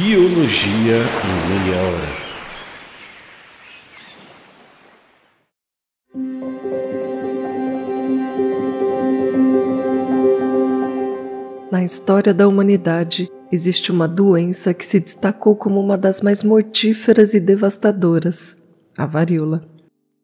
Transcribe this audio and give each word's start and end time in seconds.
Biologia 0.00 0.98
em 1.24 1.36
meia 1.48 1.76
hora. 1.82 2.10
Na 11.72 11.82
história 11.82 12.32
da 12.32 12.46
humanidade, 12.46 13.28
existe 13.50 13.90
uma 13.90 14.06
doença 14.06 14.72
que 14.72 14.86
se 14.86 15.00
destacou 15.00 15.56
como 15.56 15.80
uma 15.80 15.98
das 15.98 16.22
mais 16.22 16.44
mortíferas 16.44 17.34
e 17.34 17.40
devastadoras: 17.40 18.54
a 18.96 19.04
varíola. 19.04 19.68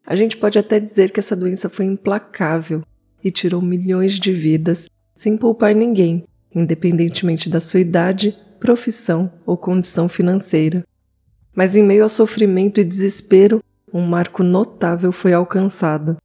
A 0.07 0.15
gente 0.15 0.37
pode 0.37 0.57
até 0.57 0.79
dizer 0.79 1.11
que 1.11 1.19
essa 1.19 1.35
doença 1.35 1.67
foi 1.69 1.83
implacável 1.83 2.81
e 3.21 3.29
tirou 3.29 3.61
milhões 3.61 4.13
de 4.13 4.31
vidas 4.31 4.87
sem 5.13 5.35
poupar 5.35 5.75
ninguém, 5.75 6.23
independentemente 6.55 7.49
da 7.49 7.59
sua 7.59 7.81
idade, 7.81 8.33
profissão 8.65 9.31
ou 9.45 9.55
condição 9.55 10.09
financeira. 10.09 10.83
Mas 11.53 11.75
em 11.75 11.83
meio 11.83 12.01
ao 12.01 12.09
sofrimento 12.09 12.81
e 12.81 12.83
desespero, 12.83 13.63
um 13.93 14.01
marco 14.01 14.41
notável 14.41 15.11
foi 15.11 15.33
alcançado: 15.33 16.17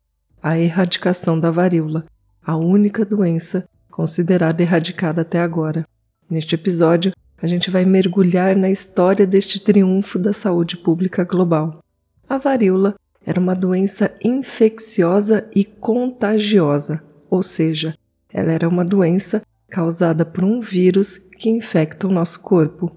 a 0.43 0.59
erradicação 0.59 1.39
da 1.39 1.51
varíola, 1.51 2.07
a 2.43 2.57
única 2.57 3.05
doença 3.05 3.69
considerada 3.91 4.63
erradicada 4.63 5.21
até 5.21 5.39
agora. 5.39 5.87
Neste 6.31 6.55
episódio, 6.55 7.13
a 7.43 7.47
gente 7.47 7.71
vai 7.71 7.85
mergulhar 7.85 8.57
na 8.57 8.71
história 8.71 9.27
deste 9.27 9.61
triunfo 9.61 10.19
da 10.19 10.33
saúde 10.33 10.79
pública 10.79 11.25
global. 11.25 11.85
A 12.27 12.39
varíola 12.39 12.95
era 13.27 13.39
uma 13.39 13.55
doença 13.55 14.11
infecciosa 14.25 15.47
e 15.55 15.63
contagiosa, 15.63 17.03
ou 17.29 17.43
seja, 17.43 17.95
ela 18.33 18.51
era 18.51 18.67
uma 18.67 18.85
doença 18.85 19.43
causada 19.69 20.25
por 20.25 20.43
um 20.43 20.63
vírus 20.63 21.30
que 21.41 21.49
infecta 21.49 22.07
o 22.07 22.13
nosso 22.13 22.41
corpo. 22.41 22.95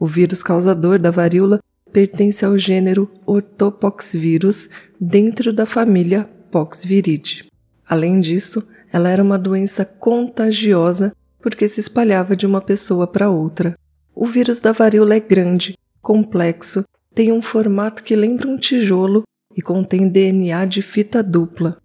O 0.00 0.06
vírus 0.06 0.42
causador 0.42 0.98
da 0.98 1.10
varíola 1.10 1.60
pertence 1.92 2.42
ao 2.42 2.56
gênero 2.56 3.10
Orthopoxvirus 3.26 4.70
dentro 4.98 5.52
da 5.52 5.66
família 5.66 6.24
Poxviridae. 6.50 7.44
Além 7.86 8.18
disso, 8.18 8.66
ela 8.90 9.10
era 9.10 9.22
uma 9.22 9.38
doença 9.38 9.84
contagiosa 9.84 11.14
porque 11.38 11.68
se 11.68 11.80
espalhava 11.80 12.34
de 12.34 12.46
uma 12.46 12.62
pessoa 12.62 13.06
para 13.06 13.30
outra. 13.30 13.78
O 14.14 14.24
vírus 14.24 14.60
da 14.60 14.72
varíola 14.72 15.14
é 15.14 15.20
grande, 15.20 15.78
complexo, 16.00 16.82
tem 17.14 17.30
um 17.30 17.42
formato 17.42 18.02
que 18.02 18.16
lembra 18.16 18.48
um 18.48 18.56
tijolo 18.56 19.22
e 19.54 19.60
contém 19.60 20.08
DNA 20.08 20.64
de 20.64 20.80
fita 20.80 21.22
dupla. 21.22 21.76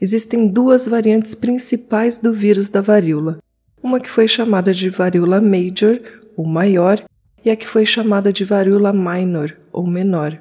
Existem 0.00 0.46
duas 0.46 0.86
variantes 0.86 1.34
principais 1.34 2.18
do 2.18 2.32
vírus 2.32 2.68
da 2.68 2.80
varíola, 2.80 3.38
uma 3.82 4.00
que 4.00 4.10
foi 4.10 4.26
chamada 4.26 4.72
de 4.72 4.90
varíola 4.90 5.40
major, 5.40 6.00
ou 6.36 6.46
maior, 6.46 7.02
e 7.44 7.50
a 7.50 7.56
que 7.56 7.66
foi 7.66 7.86
chamada 7.86 8.32
de 8.32 8.44
varíola 8.44 8.92
minor, 8.92 9.56
ou 9.72 9.86
menor. 9.86 10.38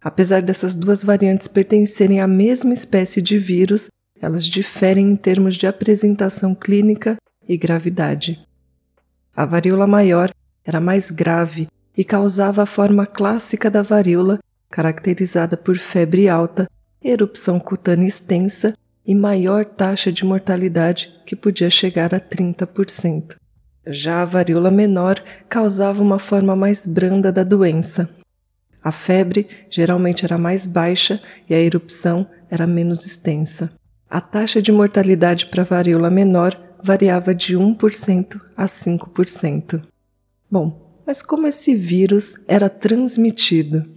Apesar 0.00 0.42
dessas 0.42 0.74
duas 0.74 1.02
variantes 1.02 1.48
pertencerem 1.48 2.20
à 2.20 2.26
mesma 2.26 2.74
espécie 2.74 3.22
de 3.22 3.38
vírus, 3.38 3.88
elas 4.20 4.44
diferem 4.44 5.10
em 5.10 5.16
termos 5.16 5.56
de 5.56 5.66
apresentação 5.66 6.54
clínica 6.54 7.16
e 7.48 7.56
gravidade. 7.56 8.40
A 9.34 9.44
varíola 9.44 9.86
maior 9.86 10.30
era 10.64 10.80
mais 10.80 11.10
grave 11.10 11.68
e 11.96 12.04
causava 12.04 12.62
a 12.62 12.66
forma 12.66 13.06
clássica 13.06 13.70
da 13.70 13.82
varíola, 13.82 14.38
caracterizada 14.70 15.56
por 15.56 15.76
febre 15.76 16.28
alta, 16.28 16.68
erupção 17.02 17.60
cutânea 17.60 18.08
extensa 18.08 18.74
e 19.06 19.14
maior 19.14 19.64
taxa 19.64 20.10
de 20.10 20.24
mortalidade, 20.24 21.14
que 21.24 21.36
podia 21.36 21.70
chegar 21.70 22.14
a 22.14 22.20
30%. 22.20 23.36
Já 23.86 24.22
a 24.22 24.24
varíola 24.24 24.70
menor 24.70 25.22
causava 25.48 26.02
uma 26.02 26.18
forma 26.18 26.56
mais 26.56 26.84
branda 26.84 27.30
da 27.30 27.44
doença. 27.44 28.10
A 28.82 28.90
febre 28.90 29.48
geralmente 29.70 30.24
era 30.24 30.36
mais 30.36 30.66
baixa 30.66 31.20
e 31.48 31.54
a 31.54 31.60
erupção 31.60 32.26
era 32.50 32.66
menos 32.66 33.06
extensa. 33.06 33.72
A 34.08 34.20
taxa 34.20 34.60
de 34.60 34.72
mortalidade 34.72 35.46
para 35.46 35.62
a 35.62 35.64
varíola 35.64 36.10
menor 36.10 36.60
variava 36.82 37.34
de 37.34 37.56
1% 37.56 38.40
a 38.56 38.66
5%. 38.66 39.82
Bom, 40.50 41.00
mas 41.06 41.22
como 41.22 41.46
esse 41.46 41.74
vírus 41.74 42.36
era 42.46 42.68
transmitido? 42.68 43.95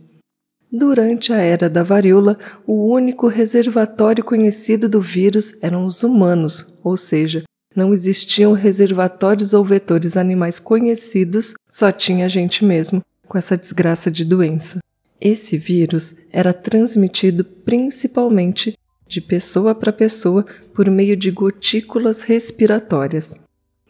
Durante 0.72 1.34
a 1.34 1.38
era 1.38 1.68
da 1.68 1.81
varíola, 1.81 2.38
o 2.66 2.94
único 2.94 3.28
reservatório 3.28 4.24
conhecido 4.24 4.88
do 4.88 5.02
vírus 5.02 5.57
eram 5.63 5.85
os 5.85 6.03
humanos, 6.03 6.78
ou 6.84 6.96
seja, 6.96 7.44
não 7.75 7.94
existiam 7.94 8.53
reservatórios 8.53 9.53
ou 9.53 9.63
vetores 9.66 10.16
animais 10.16 10.59
conhecidos, 10.59 11.53
só 11.68 11.91
tinha 11.91 12.25
a 12.25 12.29
gente 12.29 12.63
mesmo 12.63 13.02
com 13.28 13.38
essa 13.38 13.58
desgraça 13.58 14.12
de 14.12 14.24
doença. 14.24 14.79
Esse 15.19 15.58
vírus 15.58 16.16
era 16.31 16.53
transmitido 16.53 17.44
principalmente 17.44 18.78
de 19.08 19.19
pessoa 19.19 19.74
para 19.74 19.91
pessoa 19.91 20.46
por 20.74 20.90
meio 20.90 21.18
de 21.18 21.31
gotículas 21.31 22.22
respiratórias. 22.22 23.35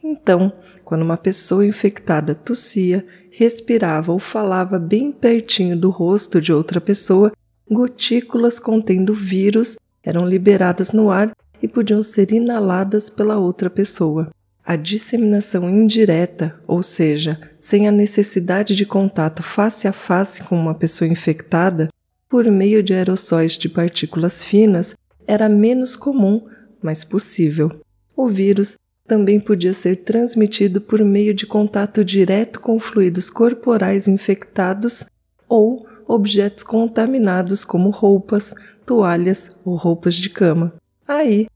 Então, 0.04 0.52
quando 0.84 1.04
uma 1.04 1.18
pessoa 1.18 1.66
infectada 1.66 2.34
tossia, 2.34 3.06
respirava 3.40 4.12
ou 4.12 4.20
falava 4.20 4.78
bem 4.78 5.14
pertinho 5.14 5.78
do 5.78 5.90
rosto 5.90 6.42
de 6.42 6.52
outra 6.52 6.82
pessoa, 6.82 7.32
gotículas 7.72 8.60
contendo 8.60 9.14
vírus 9.14 9.78
eram 10.04 10.28
liberadas 10.28 10.92
no 10.92 11.10
ar 11.10 11.32
e 11.64 11.66
podiam 11.66 12.04
ser 12.04 12.34
inaladas 12.34 13.10
pela 13.10 13.38
outra 13.38 13.70
pessoa. 13.70 14.30
A 14.66 14.76
disseminação 14.76 15.70
indireta, 15.70 16.60
ou 16.68 16.84
seja, 16.84 17.40
sem 17.58 17.88
a 17.88 17.94
necessidade 17.94 18.76
de 18.76 18.86
contato 18.86 19.42
face 19.42 19.88
a 19.88 19.94
face 19.94 20.44
com 20.44 20.60
uma 20.60 20.76
pessoa 20.76 21.08
infectada, 21.08 21.88
por 22.28 22.44
meio 22.44 22.84
de 22.84 22.94
aerossóis 22.94 23.58
de 23.58 23.70
partículas 23.70 24.44
finas, 24.44 24.96
era 25.26 25.48
menos 25.48 25.96
comum, 25.96 26.46
mas 26.84 27.06
possível. 27.06 27.72
O 28.18 28.28
vírus 28.28 28.76
também 29.10 29.40
podia 29.40 29.74
ser 29.74 29.96
transmitido 29.96 30.80
por 30.80 31.04
meio 31.04 31.34
de 31.34 31.48
contato 31.48 32.06
direto 32.06 32.60
com 32.60 32.80
fluidos 32.80 33.28
corporais 33.32 34.08
infectados 34.08 35.08
ou 35.48 35.88
objetos 36.08 36.64
contaminados, 36.64 37.66
como 37.66 37.90
roupas, 37.90 38.54
toalhas 38.86 39.52
ou 39.66 39.76
roupas 39.76 40.14
de 40.14 40.30
cama. 40.30 40.76
Aí, 41.08 41.48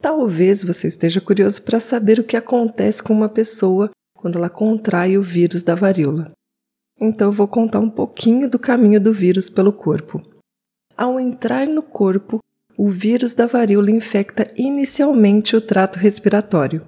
talvez 0.00 0.64
você 0.64 0.88
esteja 0.88 1.20
curioso 1.20 1.60
para 1.60 1.78
saber 1.78 2.18
o 2.18 2.24
que 2.24 2.34
acontece 2.34 3.02
com 3.02 3.12
uma 3.12 3.28
pessoa 3.28 3.90
quando 4.14 4.38
ela 4.38 4.48
contrai 4.48 5.18
o 5.18 5.22
vírus 5.22 5.62
da 5.62 5.74
varíola. 5.74 6.32
Então, 6.98 7.28
eu 7.28 7.32
vou 7.32 7.46
contar 7.46 7.80
um 7.80 7.90
pouquinho 7.90 8.48
do 8.48 8.58
caminho 8.58 8.98
do 8.98 9.12
vírus 9.12 9.50
pelo 9.50 9.72
corpo. 9.72 10.22
Ao 10.96 11.20
entrar 11.20 11.66
no 11.66 11.82
corpo, 11.82 12.38
o 12.74 12.88
vírus 12.88 13.34
da 13.34 13.46
varíola 13.46 13.90
infecta 13.90 14.50
inicialmente 14.56 15.54
o 15.54 15.60
trato 15.60 15.98
respiratório. 15.98 16.86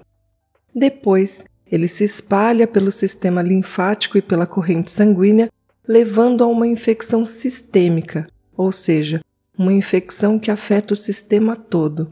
Depois, 0.75 1.45
ele 1.71 1.87
se 1.87 2.03
espalha 2.03 2.67
pelo 2.67 2.91
sistema 2.91 3.41
linfático 3.41 4.17
e 4.17 4.21
pela 4.21 4.45
corrente 4.45 4.91
sanguínea, 4.91 5.49
levando 5.87 6.43
a 6.43 6.47
uma 6.47 6.67
infecção 6.67 7.25
sistêmica, 7.25 8.27
ou 8.57 8.71
seja, 8.71 9.21
uma 9.57 9.71
infecção 9.71 10.37
que 10.37 10.51
afeta 10.51 10.93
o 10.93 10.97
sistema 10.97 11.55
todo. 11.55 12.11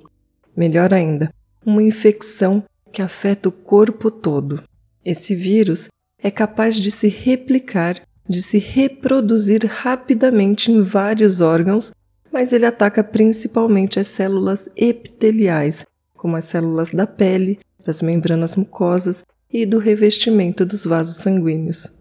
Melhor 0.56 0.94
ainda, 0.94 1.34
uma 1.66 1.84
infecção 1.84 2.64
que 2.92 3.02
afeta 3.02 3.50
o 3.50 3.52
corpo 3.52 4.10
todo. 4.10 4.64
Esse 5.04 5.36
vírus 5.36 5.90
é 6.22 6.32
capaz 6.32 6.78
de 6.78 6.90
se 6.90 7.10
replicar, 7.10 8.02
de 8.30 8.42
se 8.42 8.58
reproduzir 8.58 9.66
rapidamente 9.66 10.72
em 10.72 10.82
vários 10.82 11.42
órgãos 11.42 11.92
mas 12.34 12.52
ele 12.52 12.66
ataca 12.66 13.04
principalmente 13.04 14.00
as 14.00 14.08
células 14.08 14.68
epiteliais, 14.76 15.86
como 16.16 16.36
as 16.36 16.46
células 16.46 16.90
da 16.90 17.06
pele, 17.06 17.60
das 17.86 18.02
membranas 18.02 18.56
mucosas 18.56 19.24
e 19.52 19.66
do 19.66 19.78
revestimento 19.78 20.66
dos 20.66 20.86
vasos 20.86 21.18
sanguíneos. 21.18 21.92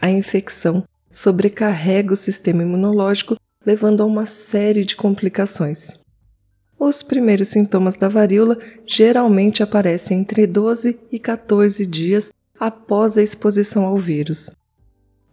A 0.00 0.10
infecção 0.10 0.84
sobrecarrega 1.10 2.14
o 2.14 2.16
sistema 2.16 2.62
imunológico, 2.62 3.36
levando 3.64 4.02
a 4.02 4.06
uma 4.06 4.26
série 4.26 4.84
de 4.84 4.96
complicações. 4.96 5.90
Os 6.78 7.02
primeiros 7.02 7.48
sintomas 7.48 7.94
da 7.94 8.08
varíola 8.08 8.58
geralmente 8.86 9.62
aparecem 9.62 10.20
entre 10.20 10.46
12 10.46 10.98
e 11.12 11.18
14 11.18 11.86
dias 11.86 12.32
após 12.58 13.16
a 13.16 13.22
exposição 13.22 13.84
ao 13.84 13.98
vírus. 13.98 14.50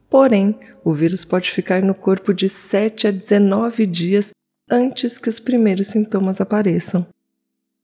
Porém, 0.10 0.60
o 0.84 0.94
vírus 0.94 1.24
pode 1.24 1.50
ficar 1.52 1.82
no 1.82 1.96
corpo 1.96 2.34
de 2.34 2.50
7 2.50 3.08
a 3.08 3.12
19 3.12 3.86
dias 3.86 4.32
antes 4.70 5.18
que 5.18 5.30
os 5.30 5.40
primeiros 5.40 5.88
sintomas 5.88 6.40
apareçam. 6.42 7.06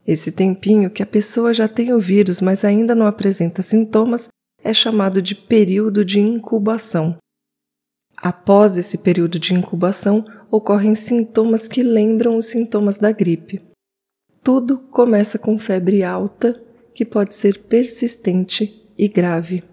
Esse 0.07 0.31
tempinho 0.31 0.90
que 0.90 1.02
a 1.02 1.06
pessoa 1.06 1.54
já 1.54 1.68
tem 1.68 1.92
o 1.92 2.00
vírus, 2.00 2.40
mas 2.40 2.63
ainda 2.63 2.94
não 2.94 3.07
apresenta 3.07 3.63
sintomas, 3.63 4.28
é 4.63 4.74
chamado 4.74 5.22
de 5.22 5.34
período 5.34 6.06
de 6.06 6.19
incubação. 6.19 7.18
Após 8.16 8.78
esse 8.78 9.00
período 9.00 9.40
de 9.40 9.54
incubação, 9.54 10.25
ocorrem 10.50 10.96
sintomas 10.96 11.68
que 11.68 11.84
lembram 11.84 12.38
os 12.38 12.46
sintomas 12.46 12.98
da 12.98 13.12
gripe. 13.12 13.62
Tudo 14.44 14.78
começa 14.78 15.38
com 15.40 15.57
febre 15.57 16.04
alta, 16.04 16.62
que 16.94 17.04
pode 17.04 17.34
ser 17.34 17.63
persistente 17.63 18.88
e 18.98 19.07
grave. 19.07 19.63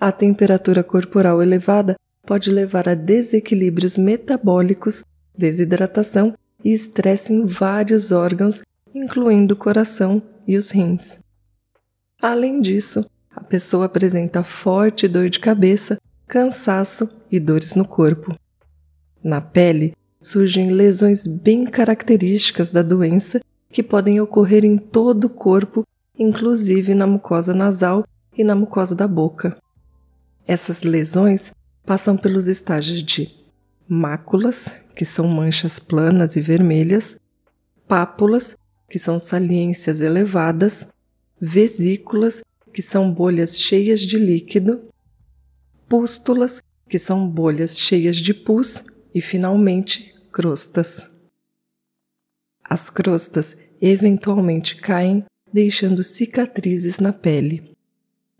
A 0.00 0.10
temperatura 0.10 0.82
corporal 0.82 1.42
elevada 1.42 1.96
pode 2.26 2.50
levar 2.50 2.88
a 2.88 2.94
desequilíbrios 2.94 3.98
metabólicos, 3.98 5.04
desidratação 5.36 6.34
e 6.64 6.72
estresse 6.72 7.32
em 7.32 7.46
vários 7.46 8.10
órgãos, 8.10 8.62
incluindo 8.94 9.54
o 9.54 9.56
coração 9.56 10.22
e 10.46 10.56
os 10.56 10.70
rins. 10.70 11.18
Além 12.20 12.60
disso, 12.60 13.04
a 13.30 13.42
pessoa 13.42 13.86
apresenta 13.86 14.42
forte 14.42 15.06
dor 15.06 15.28
de 15.30 15.38
cabeça, 15.38 15.98
cansaço 16.26 17.08
e 17.30 17.38
dores 17.38 17.74
no 17.74 17.84
corpo. 17.84 18.34
Na 19.22 19.40
pele, 19.40 19.94
surgem 20.20 20.70
lesões 20.70 21.26
bem 21.26 21.64
características 21.64 22.70
da 22.72 22.82
doença 22.82 23.40
que 23.70 23.82
podem 23.82 24.20
ocorrer 24.20 24.64
em 24.64 24.76
todo 24.76 25.24
o 25.24 25.30
corpo, 25.30 25.84
inclusive 26.18 26.94
na 26.94 27.06
mucosa 27.06 27.54
nasal 27.54 28.04
e 28.36 28.44
na 28.44 28.54
mucosa 28.54 28.94
da 28.94 29.06
boca. 29.06 29.56
Essas 30.46 30.82
lesões 30.82 31.52
passam 31.86 32.16
pelos 32.16 32.48
estágios 32.48 33.02
de 33.02 33.34
máculas, 33.88 34.72
que 34.94 35.04
são 35.04 35.26
manchas 35.26 35.78
planas 35.78 36.36
e 36.36 36.40
vermelhas, 36.40 37.16
pápulas, 37.86 38.56
que 38.90 38.98
são 38.98 39.20
saliências 39.20 40.00
elevadas, 40.00 40.88
vesículas, 41.40 42.42
que 42.72 42.82
são 42.82 43.14
bolhas 43.14 43.58
cheias 43.58 44.00
de 44.00 44.18
líquido, 44.18 44.82
pústulas, 45.88 46.60
que 46.88 46.98
são 46.98 47.28
bolhas 47.28 47.78
cheias 47.78 48.16
de 48.16 48.34
pus, 48.34 48.84
e, 49.14 49.20
finalmente, 49.22 50.14
crostas. 50.32 51.08
As 52.62 52.90
crostas 52.90 53.56
eventualmente 53.80 54.76
caem, 54.76 55.24
deixando 55.52 56.04
cicatrizes 56.04 57.00
na 57.00 57.12
pele. 57.12 57.74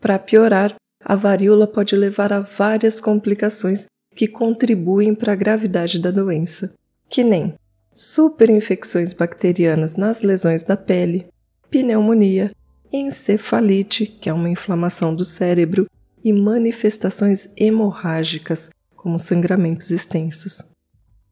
Para 0.00 0.18
piorar, 0.18 0.76
a 1.00 1.16
varíola 1.16 1.66
pode 1.66 1.96
levar 1.96 2.32
a 2.32 2.40
várias 2.40 3.00
complicações 3.00 3.86
que 4.14 4.28
contribuem 4.28 5.14
para 5.14 5.32
a 5.32 5.36
gravidade 5.36 5.98
da 5.98 6.10
doença, 6.10 6.72
que 7.08 7.24
nem 7.24 7.56
superinfecções 7.94 9.12
bacterianas 9.12 9.96
nas 9.96 10.22
lesões 10.22 10.62
da 10.62 10.76
pele, 10.76 11.26
pneumonia, 11.70 12.52
encefalite, 12.92 14.06
que 14.06 14.28
é 14.28 14.32
uma 14.32 14.48
inflamação 14.48 15.14
do 15.14 15.24
cérebro, 15.24 15.86
e 16.22 16.32
manifestações 16.32 17.48
hemorrágicas, 17.56 18.70
como 18.94 19.18
sangramentos 19.18 19.90
extensos. 19.90 20.62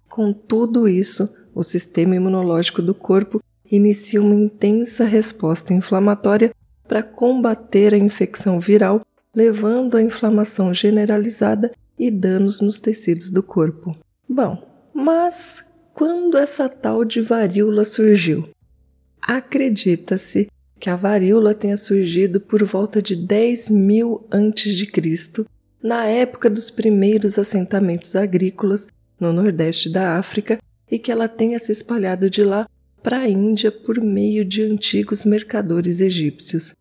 Com 0.09 0.33
tudo 0.33 0.89
isso, 0.89 1.29
o 1.55 1.63
sistema 1.63 2.17
imunológico 2.17 2.81
do 2.81 2.95
corpo 2.95 3.43
inicia 3.71 4.23
uma 4.23 4.35
intensa 4.35 5.05
resposta 5.05 5.75
inflamatória 5.75 6.55
para 6.87 7.03
combater 7.03 7.93
a 7.93 7.99
infecção 7.99 8.59
viral, 8.59 9.03
levando 9.35 9.97
à 9.97 10.03
inflamação 10.03 10.73
generalizada 10.73 11.71
e 11.99 12.11
danos 12.11 12.63
nos 12.63 12.81
tecidos 12.81 13.31
do 13.31 13.43
corpo. 13.43 13.95
Bom, 14.27 14.57
mas 14.95 15.63
quando 15.99 16.39
essa 16.39 16.69
tal 16.69 17.05
de 17.05 17.21
varíola 17.21 17.85
surgiu? 17.85 18.49
Acredita-se 19.21 20.47
que 20.79 20.89
a 20.89 20.95
varíola 20.95 21.55
tenha 21.55 21.77
surgido 21.77 22.41
por 22.41 22.63
volta 22.63 23.03
de 23.03 23.17
10 23.17 23.71
mil 23.71 24.25
antes 24.31 24.77
de 24.77 24.87
Cristo, 24.87 25.45
na 25.83 26.07
época 26.07 26.49
dos 26.49 26.71
primeiros 26.71 27.37
assentamentos 27.37 28.15
agrícolas 28.15 28.87
no 29.19 29.33
nordeste 29.33 29.91
da 29.91 30.17
África 30.17 30.61
e 30.89 31.01
que 31.01 31.11
ela 31.11 31.27
tenha 31.27 31.59
se 31.59 31.73
espalhado 31.73 32.31
de 32.31 32.45
lá 32.45 32.69
para 33.03 33.19
a 33.19 33.29
Índia 33.29 33.73
por 33.73 34.01
meio 34.01 34.45
de 34.45 34.63
antigos 34.63 35.25
mercadores 35.25 36.01
egípcios. 36.01 36.77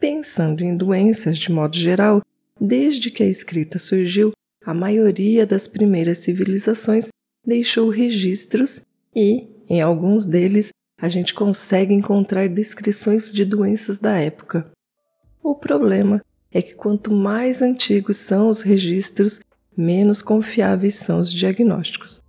Pensando 0.00 0.64
em 0.64 0.74
doenças 0.74 1.38
de 1.38 1.52
modo 1.52 1.76
geral, 1.76 2.22
desde 2.58 3.10
que 3.10 3.22
a 3.22 3.28
escrita 3.28 3.78
surgiu, 3.78 4.32
a 4.64 4.72
maioria 4.72 5.44
das 5.44 5.68
primeiras 5.68 6.16
civilizações 6.16 7.08
deixou 7.44 7.88
registros 7.88 8.82
e, 9.14 9.48
em 9.68 9.80
alguns 9.80 10.26
deles, 10.26 10.70
a 11.00 11.08
gente 11.08 11.34
consegue 11.34 11.92
encontrar 11.92 12.48
descrições 12.48 13.32
de 13.32 13.44
doenças 13.44 13.98
da 13.98 14.16
época. 14.16 14.70
O 15.42 15.54
problema 15.54 16.22
é 16.52 16.62
que 16.62 16.74
quanto 16.74 17.12
mais 17.12 17.60
antigos 17.60 18.18
são 18.18 18.48
os 18.48 18.62
registros, 18.62 19.40
menos 19.76 20.22
confiáveis 20.22 20.96
são 20.96 21.18
os 21.18 21.32
diagnósticos. 21.32 22.20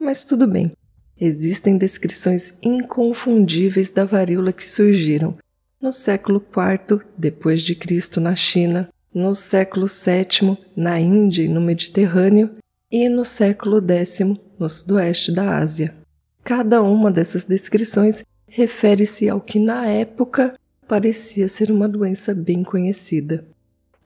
Mas 0.00 0.24
tudo 0.24 0.46
bem, 0.46 0.72
existem 1.20 1.76
descrições 1.76 2.54
inconfundíveis 2.62 3.90
da 3.90 4.04
varíola 4.04 4.52
que 4.52 4.68
surgiram 4.68 5.32
no 5.80 5.92
século 5.92 6.44
IV 6.44 7.02
depois 7.16 7.62
de 7.62 7.74
Cristo 7.74 8.20
na 8.20 8.34
China, 8.34 8.88
no 9.14 9.34
século 9.34 9.86
VII 9.86 10.58
na 10.76 10.98
Índia 10.98 11.42
e 11.42 11.48
no 11.48 11.60
Mediterrâneo 11.60 12.50
e 12.90 13.08
no 13.08 13.24
século 13.24 13.80
X 13.80 14.20
no 14.58 14.68
sudoeste 14.68 15.32
da 15.32 15.58
Ásia. 15.58 15.94
Cada 16.42 16.82
uma 16.82 17.10
dessas 17.10 17.44
descrições 17.44 18.24
refere-se 18.46 19.28
ao 19.28 19.40
que 19.40 19.58
na 19.58 19.86
época 19.86 20.54
parecia 20.86 21.48
ser 21.48 21.70
uma 21.70 21.86
doença 21.86 22.34
bem 22.34 22.62
conhecida. 22.62 23.46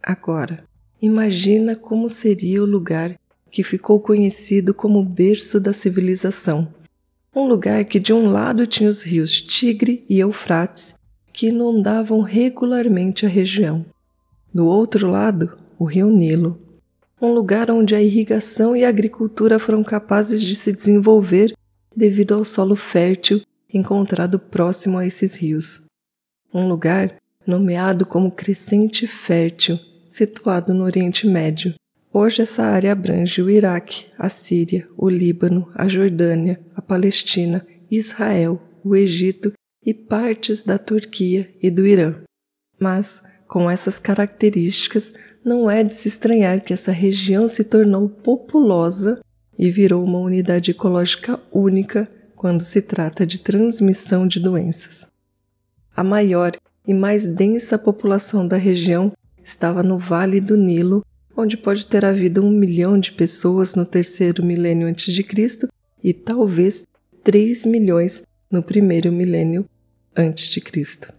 Agora, 0.02 0.64
imagina 1.00 1.76
como 1.76 2.10
seria 2.10 2.62
o 2.62 2.66
lugar 2.66 3.16
que 3.50 3.62
ficou 3.62 4.00
conhecido 4.00 4.74
como 4.74 5.04
berço 5.04 5.60
da 5.60 5.72
civilização. 5.72 6.72
Um 7.34 7.46
lugar 7.46 7.84
que 7.84 8.00
de 8.00 8.12
um 8.12 8.26
lado 8.26 8.66
tinha 8.66 8.90
os 8.90 9.02
rios 9.02 9.40
Tigre 9.40 10.04
e 10.08 10.18
Eufrates, 10.18 10.94
que 11.32 11.48
inundavam 11.48 12.20
regularmente 12.20 13.24
a 13.24 13.28
região. 13.28 13.86
Do 14.52 14.66
outro 14.66 15.08
lado, 15.08 15.56
o 15.78 15.84
rio 15.84 16.10
Nilo. 16.10 16.58
Um 17.22 17.32
lugar 17.32 17.70
onde 17.70 17.94
a 17.94 18.02
irrigação 18.02 18.74
e 18.74 18.84
a 18.84 18.88
agricultura 18.88 19.56
foram 19.56 19.84
capazes 19.84 20.42
de 20.42 20.56
se 20.56 20.72
desenvolver 20.72 21.54
devido 21.94 22.34
ao 22.34 22.44
solo 22.44 22.74
fértil 22.74 23.40
encontrado 23.72 24.40
próximo 24.40 24.98
a 24.98 25.06
esses 25.06 25.36
rios. 25.36 25.82
Um 26.52 26.68
lugar 26.68 27.16
nomeado 27.46 28.04
como 28.04 28.32
Crescente 28.32 29.06
Fértil, 29.06 29.78
situado 30.10 30.74
no 30.74 30.82
Oriente 30.82 31.24
Médio. 31.28 31.74
Hoje 32.12 32.42
essa 32.42 32.64
área 32.64 32.90
abrange 32.90 33.40
o 33.40 33.48
Iraque, 33.48 34.06
a 34.18 34.28
Síria, 34.28 34.84
o 34.98 35.08
Líbano, 35.08 35.70
a 35.76 35.86
Jordânia, 35.86 36.60
a 36.74 36.82
Palestina, 36.82 37.64
Israel, 37.88 38.60
o 38.82 38.96
Egito 38.96 39.52
e 39.86 39.94
partes 39.94 40.64
da 40.64 40.76
Turquia 40.76 41.54
e 41.62 41.70
do 41.70 41.86
Irã. 41.86 42.16
Mas, 42.80 43.22
com 43.52 43.70
essas 43.70 43.98
características, 43.98 45.12
não 45.44 45.70
é 45.70 45.84
de 45.84 45.94
se 45.94 46.08
estranhar 46.08 46.62
que 46.62 46.72
essa 46.72 46.90
região 46.90 47.46
se 47.46 47.62
tornou 47.64 48.08
populosa 48.08 49.20
e 49.58 49.70
virou 49.70 50.02
uma 50.02 50.20
unidade 50.20 50.70
ecológica 50.70 51.38
única 51.52 52.10
quando 52.34 52.64
se 52.64 52.80
trata 52.80 53.26
de 53.26 53.38
transmissão 53.38 54.26
de 54.26 54.40
doenças. 54.40 55.06
A 55.94 56.02
maior 56.02 56.52
e 56.88 56.94
mais 56.94 57.26
densa 57.26 57.76
população 57.76 58.48
da 58.48 58.56
região 58.56 59.12
estava 59.44 59.82
no 59.82 59.98
Vale 59.98 60.40
do 60.40 60.56
Nilo, 60.56 61.04
onde 61.36 61.58
pode 61.58 61.86
ter 61.86 62.06
havido 62.06 62.42
um 62.42 62.50
milhão 62.50 62.98
de 62.98 63.12
pessoas 63.12 63.74
no 63.74 63.84
terceiro 63.84 64.42
milênio 64.42 64.88
antes 64.88 65.12
de 65.12 65.22
Cristo 65.22 65.68
e 66.02 66.14
talvez 66.14 66.84
três 67.22 67.66
milhões 67.66 68.22
no 68.50 68.62
primeiro 68.62 69.12
milênio 69.12 69.66
antes 70.16 70.46
de 70.46 70.62
Cristo. 70.62 71.12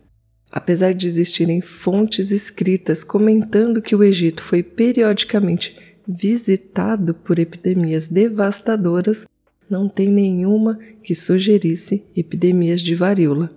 Apesar 0.55 0.93
de 0.93 1.07
existirem 1.07 1.62
fontes 1.62 2.29
escritas 2.29 3.03
comentando 3.03 3.81
que 3.81 3.95
o 3.95 4.03
Egito 4.03 4.43
foi 4.43 4.62
periodicamente 4.62 5.75
visitado 6.07 7.15
por 7.15 7.39
epidemias 7.39 8.07
devastadoras, 8.07 9.25
não 9.67 9.89
tem 9.89 10.07
nenhuma 10.07 10.77
que 11.01 11.15
sugerisse 11.15 12.05
epidemias 12.15 12.83
de 12.83 12.93
varíola. 12.93 13.50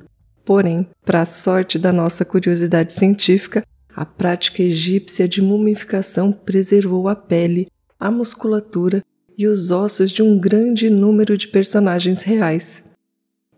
Porém, 0.42 0.88
para 1.04 1.20
a 1.20 1.26
sorte 1.26 1.78
da 1.78 1.92
nossa 1.92 2.24
curiosidade 2.24 2.94
científica, 2.94 3.62
a 3.94 4.06
prática 4.06 4.62
egípcia 4.62 5.28
de 5.28 5.42
mumificação 5.42 6.32
preservou 6.32 7.10
a 7.10 7.14
pele, 7.14 7.68
a 8.00 8.10
musculatura 8.10 9.04
e 9.36 9.46
os 9.46 9.70
ossos 9.70 10.10
de 10.10 10.22
um 10.22 10.38
grande 10.38 10.88
número 10.88 11.36
de 11.36 11.46
personagens 11.46 12.22
reais. 12.22 12.84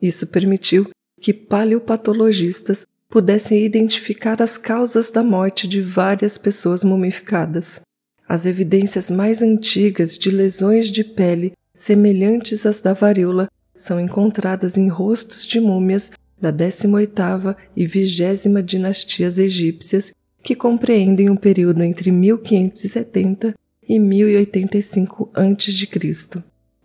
Isso 0.02 0.26
permitiu 0.26 0.90
que 1.20 1.32
paleopatologistas 1.32 2.84
pudessem 3.08 3.64
identificar 3.64 4.40
as 4.42 4.58
causas 4.58 5.10
da 5.10 5.22
morte 5.22 5.66
de 5.66 5.80
várias 5.80 6.36
pessoas 6.36 6.84
mumificadas. 6.84 7.80
As 8.28 8.44
evidências 8.44 9.10
mais 9.10 9.40
antigas 9.40 10.18
de 10.18 10.30
lesões 10.30 10.90
de 10.90 11.02
pele 11.02 11.52
semelhantes 11.74 12.66
às 12.66 12.80
da 12.80 12.92
varíola 12.92 13.48
são 13.74 13.98
encontradas 13.98 14.76
em 14.76 14.88
rostos 14.88 15.46
de 15.46 15.60
múmias 15.60 16.10
da 16.40 16.52
18ª 16.52 17.56
e 17.74 17.86
20 17.86 18.62
dinastias 18.62 19.38
egípcias, 19.38 20.12
que 20.42 20.54
compreendem 20.54 21.30
um 21.30 21.36
período 21.36 21.82
entre 21.82 22.10
1570 22.10 23.54
e 23.88 23.98
1085 23.98 25.30
a.C. 25.34 26.42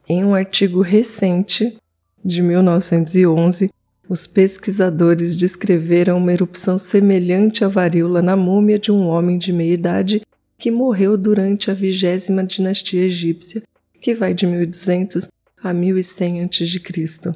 Em 0.08 0.24
um 0.24 0.34
artigo 0.34 0.82
recente, 0.82 1.78
de 2.24 2.42
1911, 2.42 3.70
os 4.14 4.28
pesquisadores 4.28 5.36
descreveram 5.36 6.20
uma 6.20 6.32
erupção 6.32 6.78
semelhante 6.78 7.66
à 7.66 7.68
varíola 7.68 8.22
na 8.22 8.36
múmia 8.36 8.78
de 8.78 8.92
um 8.92 9.08
homem 9.08 9.40
de 9.40 9.52
meia 9.52 9.74
idade 9.74 10.22
que 10.56 10.70
morreu 10.70 11.18
durante 11.18 11.72
a 11.72 11.74
vigésima 11.74 12.44
dinastia 12.44 13.06
egípcia, 13.06 13.64
que 14.00 14.14
vai 14.14 14.36
de 14.36 14.46
1200 14.46 15.28
a 15.64 15.74
1100 15.74 16.44
a.C. 16.44 17.32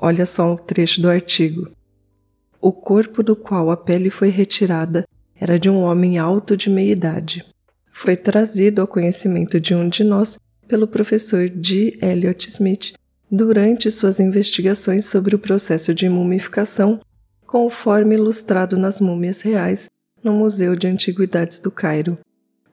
Olha 0.00 0.24
só 0.24 0.54
o 0.54 0.56
trecho 0.56 1.02
do 1.02 1.08
artigo. 1.08 1.68
O 2.60 2.72
corpo 2.72 3.20
do 3.20 3.34
qual 3.34 3.68
a 3.72 3.76
pele 3.76 4.08
foi 4.08 4.28
retirada 4.28 5.04
era 5.34 5.58
de 5.58 5.68
um 5.68 5.80
homem 5.80 6.18
alto 6.18 6.56
de 6.56 6.70
meia 6.70 6.92
idade. 6.92 7.44
Foi 7.92 8.14
trazido 8.14 8.80
ao 8.80 8.86
conhecimento 8.86 9.58
de 9.58 9.74
um 9.74 9.88
de 9.88 10.04
nós 10.04 10.36
pelo 10.68 10.86
professor 10.86 11.48
D. 11.48 11.98
Elliot 12.00 12.48
Smith 12.48 12.92
durante 13.30 13.90
suas 13.90 14.20
investigações 14.20 15.04
sobre 15.06 15.34
o 15.34 15.38
processo 15.38 15.94
de 15.94 16.08
mumificação, 16.08 17.00
conforme 17.46 18.14
ilustrado 18.14 18.76
nas 18.76 19.00
múmias 19.00 19.40
reais 19.40 19.88
no 20.22 20.32
Museu 20.32 20.74
de 20.76 20.86
Antiguidades 20.86 21.58
do 21.58 21.70
Cairo. 21.70 22.18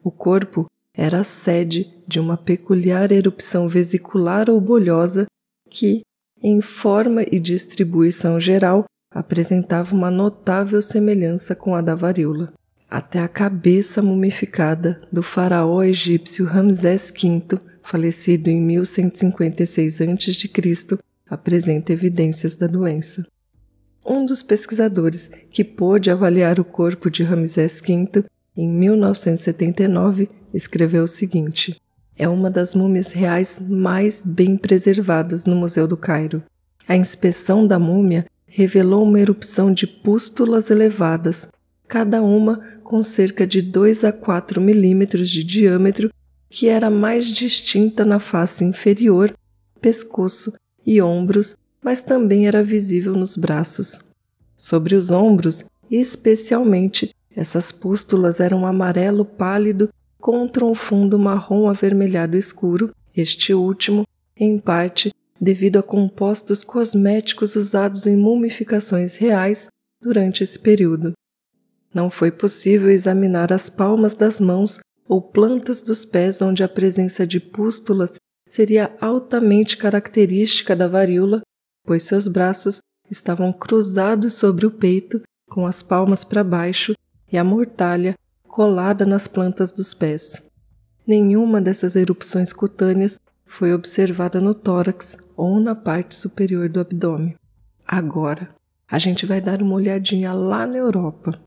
O 0.02 0.10
corpo 0.10 0.66
era 0.92 1.20
a 1.20 1.24
sede 1.24 1.92
de 2.06 2.20
uma 2.20 2.36
peculiar 2.36 3.10
erupção 3.10 3.68
vesicular 3.68 4.48
ou 4.48 4.60
bolhosa 4.60 5.26
que, 5.70 6.02
em 6.42 6.60
forma 6.60 7.22
e 7.22 7.40
distribuição 7.40 8.40
geral, 8.40 8.84
apresentava 9.10 9.94
uma 9.94 10.10
notável 10.10 10.82
semelhança 10.82 11.54
com 11.54 11.74
a 11.74 11.80
da 11.80 11.94
varíola. 11.94 12.52
Até 12.90 13.20
a 13.20 13.28
cabeça 13.28 14.02
mumificada 14.02 15.00
do 15.10 15.22
faraó 15.22 15.82
egípcio 15.82 16.44
Ramsés 16.44 17.12
V, 17.12 17.58
falecido 17.84 18.48
em 18.48 18.60
1156 18.60 20.00
a.C., 20.00 20.98
apresenta 21.28 21.92
evidências 21.92 22.56
da 22.56 22.66
doença. 22.66 23.26
Um 24.04 24.24
dos 24.24 24.42
pesquisadores 24.42 25.30
que 25.50 25.62
pôde 25.62 26.10
avaliar 26.10 26.58
o 26.58 26.64
corpo 26.64 27.10
de 27.10 27.22
Ramsés 27.22 27.80
V 27.80 28.24
em 28.56 28.68
1979 28.68 30.28
escreveu 30.52 31.04
o 31.04 31.08
seguinte: 31.08 31.80
É 32.16 32.28
uma 32.28 32.50
das 32.50 32.74
múmias 32.74 33.12
reais 33.12 33.60
mais 33.60 34.22
bem 34.24 34.56
preservadas 34.56 35.44
no 35.44 35.54
Museu 35.54 35.86
do 35.86 35.96
Cairo. 35.96 36.42
A 36.88 36.96
inspeção 36.96 37.66
da 37.66 37.78
múmia 37.78 38.26
revelou 38.46 39.04
uma 39.04 39.20
erupção 39.20 39.72
de 39.72 39.86
pústulas 39.86 40.70
elevadas, 40.70 41.48
cada 41.88 42.22
uma 42.22 42.60
com 42.82 43.02
cerca 43.02 43.46
de 43.46 43.60
2 43.60 44.04
a 44.04 44.12
4 44.12 44.60
milímetros 44.60 45.28
de 45.30 45.42
diâmetro, 45.42 46.10
que 46.48 46.68
era 46.68 46.90
mais 46.90 47.26
distinta 47.26 48.04
na 48.04 48.18
face 48.18 48.64
inferior, 48.64 49.34
pescoço 49.80 50.52
e 50.86 51.00
ombros, 51.02 51.56
mas 51.82 52.00
também 52.00 52.46
era 52.46 52.62
visível 52.62 53.14
nos 53.14 53.36
braços. 53.36 54.00
Sobre 54.56 54.94
os 54.94 55.10
ombros, 55.10 55.64
especialmente, 55.90 57.14
essas 57.36 57.72
pústulas 57.72 58.40
eram 58.40 58.64
amarelo 58.66 59.24
pálido 59.24 59.90
contra 60.18 60.64
um 60.64 60.74
fundo 60.74 61.18
marrom 61.18 61.68
avermelhado 61.68 62.36
escuro, 62.36 62.94
este 63.14 63.52
último, 63.52 64.06
em 64.36 64.58
parte, 64.58 65.12
devido 65.40 65.78
a 65.78 65.82
compostos 65.82 66.64
cosméticos 66.64 67.56
usados 67.56 68.06
em 68.06 68.16
mumificações 68.16 69.16
reais 69.16 69.68
durante 70.00 70.42
esse 70.42 70.58
período. 70.58 71.12
Não 71.92 72.08
foi 72.08 72.30
possível 72.30 72.90
examinar 72.90 73.52
as 73.52 73.68
palmas 73.68 74.14
das 74.14 74.40
mãos 74.40 74.80
ou 75.08 75.20
plantas 75.20 75.82
dos 75.82 76.04
pés 76.04 76.40
onde 76.40 76.62
a 76.62 76.68
presença 76.68 77.26
de 77.26 77.38
pústulas 77.38 78.18
seria 78.48 78.94
altamente 79.00 79.76
característica 79.76 80.74
da 80.74 80.88
varíola, 80.88 81.42
pois 81.84 82.04
seus 82.04 82.26
braços 82.26 82.80
estavam 83.10 83.52
cruzados 83.52 84.34
sobre 84.34 84.66
o 84.66 84.70
peito, 84.70 85.22
com 85.48 85.66
as 85.66 85.82
palmas 85.82 86.24
para 86.24 86.42
baixo 86.42 86.94
e 87.30 87.36
a 87.36 87.44
mortalha 87.44 88.16
colada 88.46 89.04
nas 89.04 89.26
plantas 89.26 89.72
dos 89.72 89.92
pés. 89.92 90.42
Nenhuma 91.06 91.60
dessas 91.60 91.96
erupções 91.96 92.52
cutâneas 92.52 93.20
foi 93.44 93.74
observada 93.74 94.40
no 94.40 94.54
tórax 94.54 95.18
ou 95.36 95.60
na 95.60 95.74
parte 95.74 96.14
superior 96.14 96.68
do 96.68 96.80
abdômen. 96.80 97.36
Agora, 97.86 98.54
a 98.88 98.98
gente 98.98 99.26
vai 99.26 99.40
dar 99.40 99.60
uma 99.60 99.74
olhadinha 99.74 100.32
lá 100.32 100.66
na 100.66 100.78
Europa. 100.78 101.38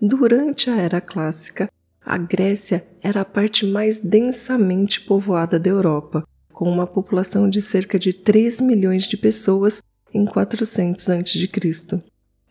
Durante 0.00 0.70
a 0.70 0.76
Era 0.76 1.00
Clássica, 1.00 1.68
a 2.04 2.16
Grécia 2.16 2.86
era 3.02 3.20
a 3.20 3.24
parte 3.24 3.66
mais 3.66 4.00
densamente 4.00 5.00
povoada 5.00 5.58
da 5.58 5.68
Europa, 5.68 6.26
com 6.52 6.68
uma 6.68 6.86
população 6.86 7.48
de 7.48 7.60
cerca 7.60 7.98
de 7.98 8.12
3 8.12 8.60
milhões 8.60 9.04
de 9.04 9.16
pessoas 9.16 9.82
em 10.12 10.24
400 10.24 11.10
a.C. 11.10 12.02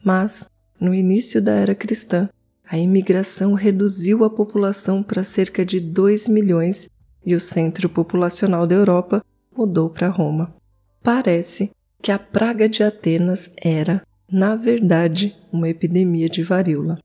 Mas, 0.03 0.47
no 0.79 0.93
início 0.93 1.41
da 1.41 1.53
era 1.53 1.73
cristã, 1.73 2.29
a 2.69 2.77
imigração 2.77 3.53
reduziu 3.53 4.23
a 4.23 4.29
população 4.29 5.01
para 5.01 5.23
cerca 5.23 5.65
de 5.65 5.79
2 5.79 6.27
milhões 6.27 6.89
e 7.25 7.33
o 7.33 7.39
centro 7.39 7.89
populacional 7.89 8.67
da 8.67 8.75
Europa 8.75 9.23
mudou 9.55 9.89
para 9.89 10.07
Roma. 10.07 10.55
Parece 11.01 11.71
que 12.01 12.11
a 12.11 12.19
praga 12.19 12.69
de 12.69 12.83
Atenas 12.83 13.51
era, 13.61 14.05
na 14.31 14.55
verdade, 14.55 15.35
uma 15.51 15.67
epidemia 15.67 16.29
de 16.29 16.43
varíola. 16.43 16.99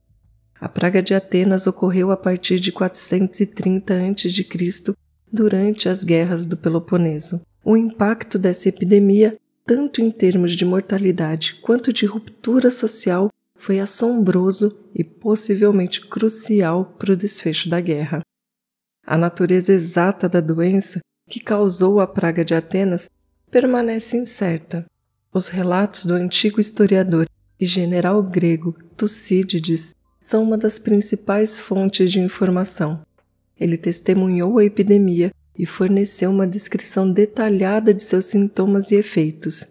A 0.63 0.69
praga 0.69 1.03
de 1.03 1.13
Atenas 1.13 1.67
ocorreu 1.67 2.13
a 2.13 2.17
partir 2.17 2.61
de 2.61 2.71
430 2.71 3.95
a.C., 3.95 4.95
durante 5.33 5.89
as 5.89 6.05
guerras 6.05 6.47
do 6.47 6.57
Peloponeso. 6.57 7.45
O 7.65 7.77
impacto 7.77 8.39
dessa 8.39 8.69
epidemia, 8.69 9.37
tanto 9.67 10.01
em 10.01 10.09
termos 10.09 10.53
de 10.53 10.65
mortalidade 10.65 11.59
quanto 11.63 11.93
de 11.93 12.07
ruptura 12.07 12.71
social, 12.71 13.29
foi 13.57 13.81
assombroso 13.81 14.79
e 14.95 15.03
possivelmente 15.03 16.07
crucial 16.07 16.85
para 16.97 17.15
o 17.15 17.17
desfecho 17.17 17.69
da 17.69 17.81
guerra. 17.81 18.21
A 19.05 19.19
natureza 19.19 19.73
exata 19.73 20.29
da 20.29 20.41
doença 20.41 21.01
que 21.29 21.41
causou 21.41 21.99
a 21.99 22.07
praga 22.07 22.45
de 22.45 22.55
Atenas 22.55 23.11
permanece 23.51 24.17
incerta. 24.17 24.87
Os 25.35 25.49
relatos 25.49 26.07
do 26.07 26.15
antigo 26.15 26.61
historiador 26.61 27.27
e 27.59 27.67
general 27.67 28.23
grego 28.23 28.77
Tucídides 28.97 29.97
são 30.23 30.45
uma 30.45 30.57
das 30.57 30.79
principais 30.79 31.59
fontes 31.59 32.13
de 32.13 32.21
informação. 32.21 33.05
Ele 33.59 33.77
testemunhou 33.77 34.59
a 34.59 34.65
epidemia 34.65 35.33
e 35.59 35.67
forneceu 35.67 36.31
uma 36.31 36.47
descrição 36.47 37.11
detalhada 37.11 37.93
de 37.93 38.03
seus 38.03 38.27
sintomas 38.27 38.91
e 38.93 38.95
efeitos. 38.95 39.67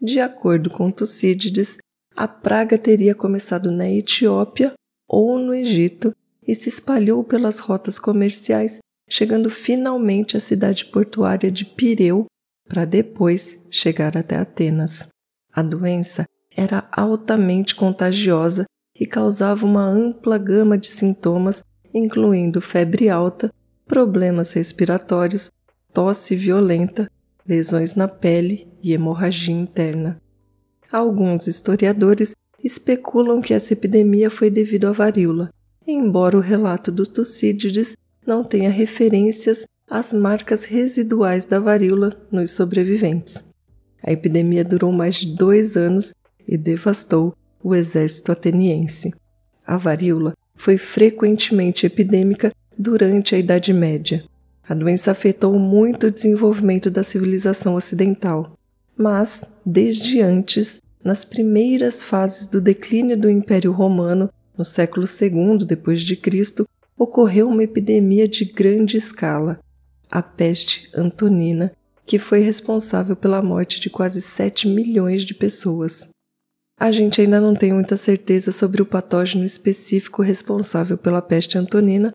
De 0.00 0.18
acordo 0.18 0.70
com 0.70 0.90
Tucídides, 0.90 1.78
a 2.16 2.26
praga 2.26 2.78
teria 2.78 3.14
começado 3.14 3.70
na 3.70 3.88
Etiópia 3.88 4.72
ou 5.08 5.38
no 5.38 5.54
Egito 5.54 6.14
e 6.46 6.54
se 6.54 6.68
espalhou 6.68 7.22
pelas 7.22 7.58
rotas 7.58 7.98
comerciais, 7.98 8.78
chegando 9.08 9.50
finalmente 9.50 10.36
à 10.36 10.40
cidade 10.40 10.86
portuária 10.86 11.50
de 11.50 11.64
Pireu, 11.64 12.26
para 12.68 12.84
depois 12.84 13.60
chegar 13.70 14.16
até 14.16 14.36
Atenas. 14.36 15.08
A 15.52 15.62
doença 15.62 16.24
era 16.50 16.88
altamente 16.92 17.74
contagiosa 17.74 18.64
e 18.98 19.06
causava 19.06 19.66
uma 19.66 19.84
ampla 19.84 20.38
gama 20.38 20.78
de 20.78 20.90
sintomas, 20.90 21.62
incluindo 21.92 22.60
febre 22.60 23.08
alta, 23.08 23.52
problemas 23.86 24.52
respiratórios, 24.52 25.50
tosse 25.92 26.34
violenta, 26.36 27.10
lesões 27.46 27.94
na 27.94 28.08
pele 28.08 28.68
e 28.82 28.92
hemorragia 28.92 29.54
interna. 29.54 30.20
Alguns 30.90 31.46
historiadores 31.46 32.34
especulam 32.62 33.42
que 33.42 33.52
essa 33.52 33.72
epidemia 33.72 34.30
foi 34.30 34.48
devido 34.48 34.86
à 34.86 34.92
varíola, 34.92 35.50
embora 35.86 36.36
o 36.36 36.40
relato 36.40 36.90
do 36.90 37.06
Tucídides 37.06 37.96
não 38.26 38.42
tenha 38.42 38.70
referências 38.70 39.66
às 39.90 40.12
marcas 40.12 40.64
residuais 40.64 41.44
da 41.44 41.58
varíola 41.58 42.16
nos 42.32 42.52
sobreviventes. 42.52 43.42
A 44.02 44.12
epidemia 44.12 44.64
durou 44.64 44.92
mais 44.92 45.16
de 45.16 45.34
dois 45.34 45.76
anos 45.76 46.14
e 46.46 46.56
devastou 46.56 47.34
o 47.64 47.74
exército 47.74 48.30
ateniense. 48.30 49.14
A 49.66 49.78
varíola 49.78 50.34
foi 50.54 50.76
frequentemente 50.76 51.86
epidêmica 51.86 52.52
durante 52.76 53.34
a 53.34 53.38
Idade 53.38 53.72
Média. 53.72 54.22
A 54.68 54.74
doença 54.74 55.10
afetou 55.10 55.58
muito 55.58 56.06
o 56.06 56.10
desenvolvimento 56.10 56.90
da 56.90 57.02
civilização 57.02 57.74
ocidental, 57.74 58.56
mas, 58.96 59.44
desde 59.64 60.20
antes, 60.20 60.80
nas 61.02 61.24
primeiras 61.24 62.04
fases 62.04 62.46
do 62.46 62.60
declínio 62.60 63.16
do 63.16 63.30
Império 63.30 63.72
Romano, 63.72 64.30
no 64.56 64.64
século 64.64 65.06
II 65.06 65.66
depois 65.66 66.02
de 66.02 66.16
Cristo, 66.16 66.68
ocorreu 66.96 67.48
uma 67.48 67.62
epidemia 67.62 68.28
de 68.28 68.44
grande 68.44 68.96
escala, 68.96 69.58
a 70.10 70.22
peste 70.22 70.88
antonina, 70.94 71.72
que 72.06 72.18
foi 72.18 72.40
responsável 72.40 73.16
pela 73.16 73.42
morte 73.42 73.80
de 73.80 73.90
quase 73.90 74.20
7 74.22 74.68
milhões 74.68 75.24
de 75.24 75.34
pessoas. 75.34 76.13
A 76.78 76.90
gente 76.90 77.20
ainda 77.20 77.40
não 77.40 77.54
tem 77.54 77.72
muita 77.72 77.96
certeza 77.96 78.50
sobre 78.50 78.82
o 78.82 78.86
patógeno 78.86 79.44
específico 79.44 80.22
responsável 80.22 80.98
pela 80.98 81.22
peste 81.22 81.56
antonina, 81.56 82.12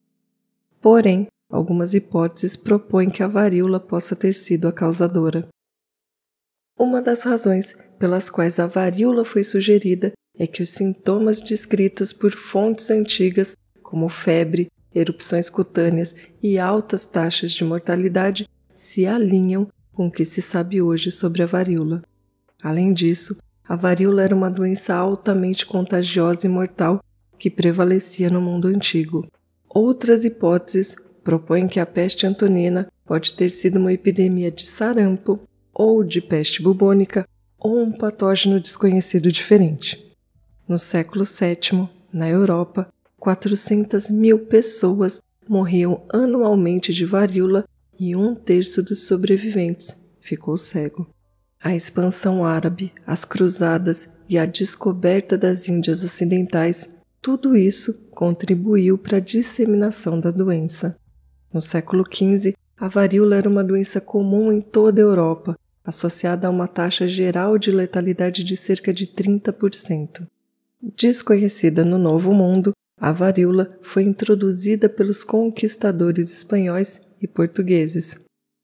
porém, 0.81 1.27
algumas 1.49 1.93
hipóteses 1.93 2.55
propõem 2.55 3.09
que 3.09 3.23
a 3.23 3.27
varíola 3.27 3.79
possa 3.79 4.15
ter 4.15 4.33
sido 4.33 4.67
a 4.67 4.73
causadora. 4.73 5.47
Uma 6.77 7.01
das 7.01 7.23
razões 7.23 7.75
pelas 7.97 8.29
quais 8.29 8.59
a 8.59 8.67
varíola 8.67 9.25
foi 9.25 9.43
sugerida 9.43 10.13
é 10.37 10.45
que 10.45 10.63
os 10.63 10.69
sintomas 10.69 11.41
descritos 11.41 12.13
por 12.13 12.31
fontes 12.31 12.89
antigas, 12.89 13.55
como 13.81 14.07
febre, 14.07 14.69
erupções 14.93 15.49
cutâneas 15.49 16.15
e 16.41 16.57
altas 16.57 17.05
taxas 17.05 17.51
de 17.51 17.63
mortalidade 17.63 18.47
se 18.73 19.05
alinham 19.05 19.67
com 19.93 20.07
o 20.07 20.11
que 20.11 20.23
se 20.23 20.41
sabe 20.41 20.81
hoje 20.81 21.11
sobre 21.11 21.43
a 21.43 21.45
varíola. 21.45 22.01
Além 22.61 22.93
disso, 22.93 23.37
a 23.69 23.75
varíola 23.75 24.23
era 24.23 24.35
uma 24.35 24.49
doença 24.49 24.95
altamente 24.95 25.63
contagiosa 25.63 26.47
e 26.47 26.49
mortal 26.49 27.03
que 27.37 27.51
prevalecia 27.51 28.27
no 28.27 28.41
mundo 28.41 28.67
antigo. 28.67 29.23
Outras 29.69 30.25
hipóteses 30.25 30.95
propõem 31.23 31.67
que 31.67 31.79
a 31.79 31.85
peste 31.85 32.25
antonina 32.25 32.91
pode 33.05 33.35
ter 33.35 33.51
sido 33.51 33.77
uma 33.77 33.93
epidemia 33.93 34.49
de 34.49 34.65
sarampo 34.65 35.39
ou 35.71 36.03
de 36.03 36.19
peste 36.19 36.63
bubônica 36.63 37.27
ou 37.59 37.79
um 37.79 37.91
patógeno 37.91 38.59
desconhecido 38.59 39.31
diferente. 39.31 40.15
No 40.67 40.79
século 40.79 41.23
VII, 41.23 41.87
na 42.11 42.27
Europa, 42.27 42.91
400 43.19 44.09
mil 44.09 44.39
pessoas 44.47 45.21
morriam 45.47 46.01
anualmente 46.11 46.91
de 46.91 47.05
varíola 47.05 47.63
e 47.99 48.15
um 48.15 48.33
terço 48.33 48.81
dos 48.81 49.05
sobreviventes 49.05 50.09
ficou 50.19 50.57
cego. 50.57 51.07
A 51.61 51.75
expansão 51.75 52.45
árabe, 52.45 52.93
as 53.05 53.25
cruzadas 53.25 54.09
e 54.29 54.37
a 54.37 54.45
descoberta 54.45 55.37
das 55.37 55.67
Índias 55.67 56.03
Ocidentais, 56.03 56.95
tudo 57.21 57.55
isso 57.57 58.07
contribuiu 58.11 58.97
para 58.97 59.17
a 59.17 59.19
disseminação 59.21 60.21
da 60.21 60.31
doença. 60.31 60.95
No 61.53 61.61
século 61.61 62.05
XV, 62.05 62.53
a 62.77 62.87
varíola 62.87 63.35
era 63.35 63.49
uma 63.49 63.63
doença 63.63 63.99
comum 63.99 64.53
em 64.53 64.61
toda 64.61 65.01
a 65.01 65.03
Europa, 65.03 65.57
associada 65.83 66.47
a 66.47 66.49
uma 66.49 66.67
taxa 66.67 67.09
geral 67.09 67.57
de 67.57 67.71
letalidade 67.71 68.41
de 68.41 68.55
cerca 68.55 68.93
de 68.93 69.05
30%. 69.05 70.25
Desconhecida 70.95 71.83
no 71.83 71.97
Novo 71.97 72.33
Mundo, 72.33 72.71
a 72.97 73.11
varíola 73.11 73.77
foi 73.81 74.03
introduzida 74.03 74.87
pelos 74.87 75.25
conquistadores 75.25 76.31
espanhóis 76.31 77.09
e 77.21 77.27
portugueses. 77.27 78.17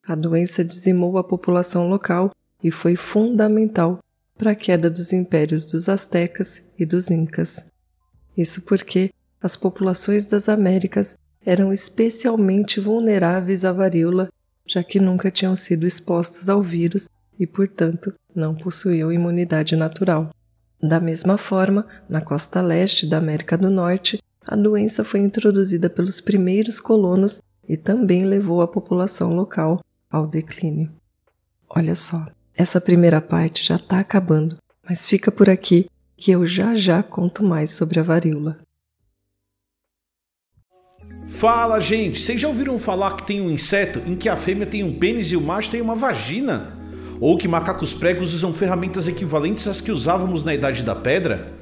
A 0.08 0.16
doença 0.16 0.64
dizimou 0.64 1.18
a 1.18 1.24
população 1.24 1.90
local 1.90 2.32
e 2.64 2.72
foi 2.72 2.96
fundamental 2.96 4.00
para 4.38 4.52
a 4.52 4.56
queda 4.56 4.90
dos 4.90 5.14
impérios 5.14 5.66
dos 5.66 5.88
Aztecas 5.88 6.62
e 6.78 6.86
dos 6.86 7.10
Incas. 7.10 7.66
Isso 8.38 8.62
porque 8.62 9.12
as 9.42 9.56
populações 9.56 10.26
das 10.26 10.50
Américas 10.50 11.16
eram 11.46 11.72
especialmente 11.72 12.80
vulneráveis 12.80 13.64
à 13.64 13.72
varíola, 13.72 14.30
já 14.66 14.84
que 14.84 15.00
nunca 15.00 15.30
tinham 15.30 15.56
sido 15.56 15.86
expostas 15.86 16.50
ao 16.50 16.62
vírus 16.62 17.08
e, 17.40 17.46
portanto, 17.46 18.12
não 18.34 18.56
possuíam 18.56 19.12
imunidade 19.12 19.76
natural. 19.76 20.32
Da 20.82 21.00
mesma 21.00 21.38
forma, 21.38 21.86
na 22.10 22.22
costa 22.22 22.62
leste 22.62 23.08
da 23.08 23.18
América 23.18 23.58
do 23.58 23.70
Norte, 23.70 24.22
a 24.46 24.56
doença 24.56 25.04
foi 25.04 25.20
introduzida 25.22 25.90
pelos 25.90 26.20
primeiros 26.20 26.80
colonos 26.80 27.42
e 27.68 27.78
também 27.78 28.26
levou 28.26 28.62
a 28.62 28.68
população 28.68 29.34
local 29.34 29.80
ao 30.10 30.28
declínio. 30.28 30.92
Olha 31.70 31.96
só, 31.96 32.26
essa 32.58 32.80
primeira 32.80 33.20
parte 33.20 33.66
já 33.66 33.76
está 33.76 34.00
acabando, 34.00 34.58
mas 34.88 35.06
fica 35.06 35.32
por 35.32 35.50
aqui 35.50 35.88
que 36.16 36.32
eu 36.32 36.46
já 36.48 36.74
já 36.76 37.04
conto 37.04 37.44
mais 37.44 37.72
sobre 37.72 38.00
a 38.00 38.04
varíola. 38.04 38.58
Fala, 41.28 41.80
gente! 41.82 42.22
Vocês 42.22 42.40
já 42.40 42.48
ouviram 42.48 42.80
falar 42.80 43.18
que 43.18 43.26
tem 43.26 43.42
um 43.42 43.52
inseto 43.52 44.02
em 44.06 44.16
que 44.16 44.30
a 44.30 44.38
fêmea 44.38 44.66
tem 44.66 44.84
um 44.84 44.98
pênis 44.98 45.32
e 45.32 45.36
o 45.36 45.42
macho 45.42 45.70
tem 45.70 45.82
uma 45.82 45.96
vagina? 45.96 46.78
Ou 47.20 47.38
que 47.38 47.48
macacos 47.48 47.94
pregos 47.94 48.34
usam 48.34 48.54
ferramentas 48.54 49.08
equivalentes 49.08 49.68
às 49.68 49.82
que 49.82 49.92
usávamos 49.92 50.46
na 50.46 50.54
Idade 50.54 50.84
da 50.84 50.96
Pedra? 50.96 51.54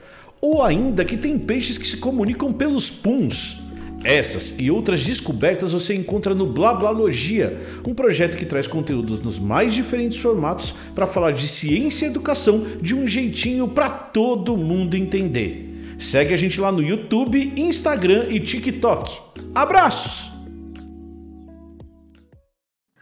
Ou 0.42 0.62
ainda 0.62 1.06
que 1.06 1.18
tem 1.18 1.40
peixes 1.40 1.78
que 1.78 1.88
se 1.88 1.98
comunicam 1.98 2.52
pelos 2.54 2.90
puns? 2.90 3.63
Essas 4.04 4.56
e 4.60 4.70
outras 4.70 5.06
descobertas 5.06 5.72
você 5.72 5.96
encontra 5.96 6.36
no 6.36 6.46
Blablalogia, 6.46 7.62
um 7.86 7.94
projeto 7.94 8.38
que 8.38 8.46
traz 8.46 8.68
conteúdos 8.68 9.22
nos 9.22 9.40
mais 9.40 9.74
diferentes 9.74 10.18
formatos 10.18 10.74
para 10.94 11.08
falar 11.08 11.32
de 11.32 11.48
ciência 11.48 12.06
e 12.06 12.10
educação 12.10 12.66
de 12.82 12.94
um 12.94 13.08
jeitinho 13.08 13.68
para 13.68 13.90
todo 13.90 14.58
mundo 14.58 14.98
entender. 14.98 15.96
Segue 15.98 16.34
a 16.34 16.38
gente 16.38 16.60
lá 16.60 16.72
no 16.72 16.82
YouTube, 16.82 17.54
Instagram 17.56 18.28
e 18.30 18.40
TikTok. 18.40 19.22
Abraços! 19.56 20.32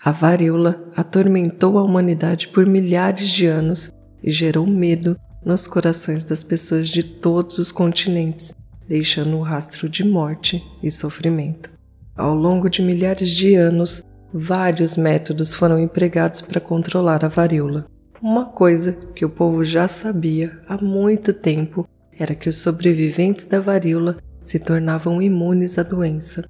A 0.04 0.12
varíola 0.12 0.84
atormentou 0.96 1.78
a 1.78 1.84
humanidade 1.84 2.48
por 2.48 2.66
milhares 2.66 3.30
de 3.30 3.46
anos 3.46 3.92
e 4.24 4.32
gerou 4.32 4.68
medo 4.68 5.16
nos 5.44 5.66
corações 5.66 6.24
das 6.24 6.44
pessoas 6.44 6.90
de 6.90 7.04
todos 7.04 7.58
os 7.58 7.72
continentes, 7.72 8.54
deixando 8.92 9.38
um 9.38 9.42
rastro 9.42 9.88
de 9.88 10.04
morte 10.04 10.62
e 10.84 10.92
sofrimento. 10.92 11.70
Ao 12.14 12.36
longo 12.36 12.70
de 12.70 12.82
milhares 12.82 13.30
de 13.30 13.56
anos, 13.56 14.04
vários 14.34 14.98
métodos 14.98 15.56
foram 15.56 15.80
empregados 15.80 16.42
para 16.42 16.60
controlar 16.60 17.24
a 17.24 17.30
varíola. 17.30 17.86
Uma 18.22 18.48
coisa 18.48 18.92
que 19.16 19.24
o 19.24 19.30
povo 19.30 19.64
já 19.64 19.88
sabia 19.88 20.60
há 20.68 20.76
muito 20.76 21.32
tempo 21.32 21.88
era 22.20 22.36
que 22.36 22.50
os 22.50 22.58
sobreviventes 22.58 23.46
da 23.46 23.62
varíola 23.62 24.18
se 24.44 24.60
tornavam 24.60 25.22
imunes 25.22 25.80
à 25.80 25.84
doença. 25.84 26.44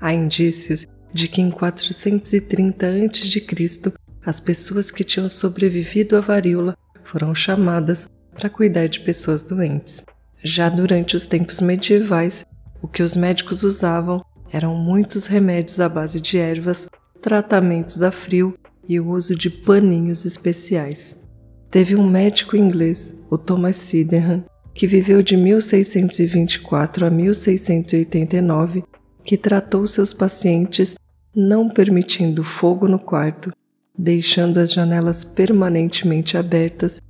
Há 0.00 0.14
indícios 0.14 0.86
de 1.12 1.26
que 1.26 1.42
em 1.42 1.50
430 1.50 2.86
a.C., 2.86 3.92
as 4.24 4.38
pessoas 4.38 4.92
que 4.92 5.02
tinham 5.02 5.28
sobrevivido 5.28 6.16
à 6.16 6.20
varíola 6.20 6.76
foram 7.02 7.34
chamadas 7.34 8.08
para 8.36 8.48
cuidar 8.48 8.86
de 8.86 9.00
pessoas 9.00 9.42
doentes. 9.42 10.04
Já 10.42 10.68
durante 10.68 11.16
os 11.16 11.26
tempos 11.26 11.60
medievais, 11.60 12.46
o 12.80 12.88
que 12.88 13.02
os 13.02 13.16
médicos 13.16 13.62
usavam 13.62 14.24
eram 14.52 14.74
muitos 14.76 15.26
remédios 15.26 15.80
à 15.80 15.88
base 15.88 16.20
de 16.20 16.38
ervas, 16.38 16.88
tratamentos 17.20 18.02
a 18.02 18.10
frio 18.10 18.56
e 18.88 18.98
o 18.98 19.10
uso 19.10 19.34
de 19.36 19.50
paninhos 19.50 20.24
especiais. 20.24 21.22
Teve 21.70 21.94
um 21.94 22.08
médico 22.08 22.56
inglês, 22.56 23.22
o 23.30 23.36
Thomas 23.36 23.76
Sydenham, 23.76 24.44
que 24.74 24.86
viveu 24.86 25.22
de 25.22 25.36
1624 25.36 27.04
a 27.04 27.10
1689 27.10 28.84
que 29.24 29.36
tratou 29.36 29.86
seus 29.86 30.14
pacientes 30.14 30.94
não 31.34 31.68
permitindo 31.68 32.42
fogo 32.42 32.88
no 32.88 32.98
quarto, 32.98 33.52
deixando 33.96 34.58
as 34.58 34.72
janelas 34.72 35.24
permanentemente 35.24 36.36
abertas, 36.36 37.00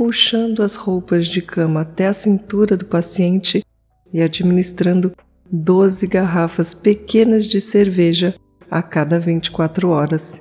puxando 0.00 0.62
as 0.62 0.76
roupas 0.76 1.26
de 1.26 1.42
cama 1.42 1.82
até 1.82 2.06
a 2.06 2.14
cintura 2.14 2.74
do 2.74 2.86
paciente 2.86 3.62
e 4.10 4.22
administrando 4.22 5.12
12 5.52 6.06
garrafas 6.06 6.72
pequenas 6.72 7.46
de 7.46 7.60
cerveja 7.60 8.34
a 8.70 8.82
cada 8.82 9.20
24 9.20 9.90
horas. 9.90 10.40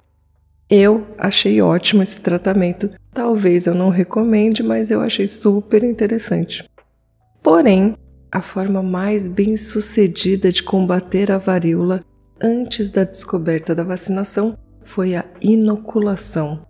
Eu 0.69 1.05
achei 1.17 1.61
ótimo 1.61 2.01
esse 2.01 2.21
tratamento. 2.21 2.89
Talvez 3.13 3.67
eu 3.67 3.75
não 3.75 3.89
recomende, 3.89 4.63
mas 4.63 4.91
eu 4.91 5.01
achei 5.01 5.27
super 5.27 5.83
interessante. 5.83 6.63
Porém, 7.43 7.97
a 8.31 8.41
forma 8.41 8.81
mais 8.81 9.27
bem 9.27 9.57
sucedida 9.57 10.53
de 10.53 10.63
combater 10.63 11.33
a 11.33 11.37
varíola 11.37 11.99
antes 12.41 12.91
da 12.91 13.03
descoberta 13.03 13.75
da 13.75 13.83
vacinação 13.83 14.57
foi 14.85 15.17
a 15.17 15.25
inoculação. 15.41 16.65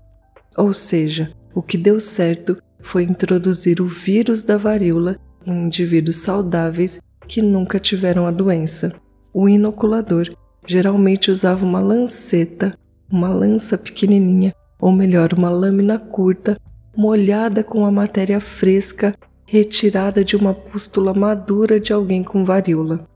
Ou 0.58 0.74
seja, 0.74 1.32
o 1.54 1.62
que 1.62 1.78
deu 1.78 2.00
certo 2.00 2.58
foi 2.82 3.04
introduzir 3.04 3.82
o 3.82 3.88
vírus 3.88 4.44
da 4.44 4.58
varíola 4.58 5.18
em 5.46 5.66
indivíduos 5.66 6.18
saudáveis 6.18 7.00
que 7.28 7.42
nunca 7.42 7.80
tiveram 7.80 8.26
a 8.26 8.32
doença. 8.32 8.94
O 9.34 9.48
inoculador 9.48 10.30
geralmente 10.66 11.32
usava 11.32 11.66
uma 11.66 11.80
lanceta, 11.80 12.78
uma 13.12 13.30
lança 13.30 13.78
pequenininha, 13.78 14.54
ou 14.80 14.92
melhor, 14.92 15.34
uma 15.34 15.50
lâmina 15.50 16.00
curta, 16.00 16.58
molhada 16.96 17.64
com 17.64 17.86
a 17.86 17.92
matéria 17.92 18.40
fresca 18.40 19.14
retirada 19.46 20.24
de 20.24 20.36
uma 20.36 20.54
pústula 20.54 21.14
madura 21.14 21.80
de 21.80 21.92
alguém 21.92 22.24
com 22.24 22.46
varíola. 22.46 23.08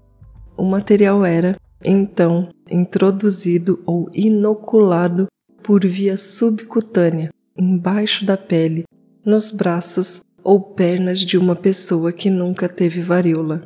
O 0.57 0.63
material 0.63 1.23
era, 1.23 1.55
então, 1.85 2.49
introduzido 2.69 3.81
ou 3.85 4.09
inoculado 4.13 5.27
por 5.61 5.85
via 5.85 6.17
subcutânea, 6.17 7.29
embaixo 7.57 8.25
da 8.25 8.35
pele, 8.35 8.83
nos 9.25 9.51
braços 9.51 10.21
ou 10.43 10.59
pernas 10.59 11.19
de 11.19 11.37
uma 11.37 11.55
pessoa 11.55 12.11
que 12.11 12.29
nunca 12.29 12.67
teve 12.67 13.01
varíola. 13.01 13.61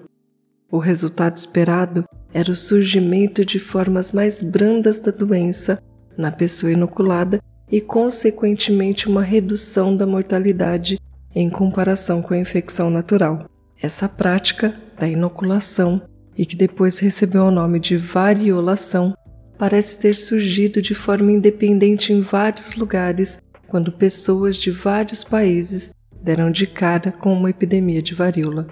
O 0.71 0.77
resultado 0.77 1.37
esperado 1.37 2.05
era 2.33 2.51
o 2.51 2.55
surgimento 2.55 3.43
de 3.43 3.59
formas 3.59 4.11
mais 4.11 4.41
brandas 4.41 4.99
da 4.99 5.11
doença 5.11 5.81
na 6.17 6.31
pessoa 6.31 6.71
inoculada 6.71 7.41
e, 7.71 7.81
consequentemente, 7.81 9.07
uma 9.07 9.21
redução 9.21 9.95
da 9.95 10.05
mortalidade 10.05 10.99
em 11.33 11.49
comparação 11.49 12.21
com 12.21 12.33
a 12.33 12.37
infecção 12.37 12.89
natural. 12.89 13.49
Essa 13.81 14.09
prática 14.09 14.75
da 14.99 15.07
inoculação, 15.07 16.01
e 16.37 16.45
que 16.45 16.55
depois 16.55 16.99
recebeu 16.99 17.45
o 17.45 17.51
nome 17.51 17.79
de 17.79 17.97
variolação, 17.97 19.15
parece 19.57 19.97
ter 19.97 20.15
surgido 20.15 20.81
de 20.81 20.93
forma 20.93 21.31
independente 21.31 22.13
em 22.13 22.21
vários 22.21 22.75
lugares 22.75 23.39
quando 23.67 23.91
pessoas 23.91 24.57
de 24.57 24.71
vários 24.71 25.23
países 25.23 25.91
deram 26.21 26.51
de 26.51 26.65
cara 26.67 27.11
com 27.11 27.33
uma 27.33 27.49
epidemia 27.49 28.01
de 28.01 28.13
varíola. 28.13 28.67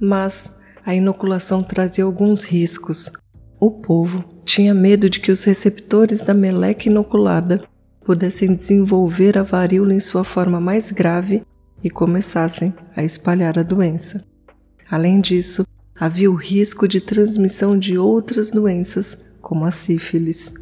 Mas 0.00 0.50
a 0.84 0.94
inoculação 0.94 1.62
trazia 1.62 2.04
alguns 2.04 2.44
riscos. 2.44 3.10
O 3.58 3.70
povo 3.70 4.24
tinha 4.44 4.74
medo 4.74 5.08
de 5.08 5.20
que 5.20 5.32
os 5.32 5.44
receptores 5.44 6.20
da 6.20 6.34
meleca 6.34 6.88
inoculada 6.88 7.66
pudessem 8.04 8.54
desenvolver 8.54 9.38
a 9.38 9.42
varíola 9.42 9.94
em 9.94 10.00
sua 10.00 10.24
forma 10.24 10.60
mais 10.60 10.90
grave 10.90 11.42
e 11.82 11.88
começassem 11.88 12.74
a 12.94 13.02
espalhar 13.02 13.58
a 13.58 13.62
doença. 13.62 14.24
Além 14.90 15.20
disso, 15.20 15.66
havia 15.98 16.30
o 16.30 16.34
risco 16.34 16.86
de 16.86 17.00
transmissão 17.00 17.78
de 17.78 17.96
outras 17.96 18.50
doenças, 18.50 19.18
como 19.40 19.64
a 19.64 19.70
sífilis. 19.70 20.52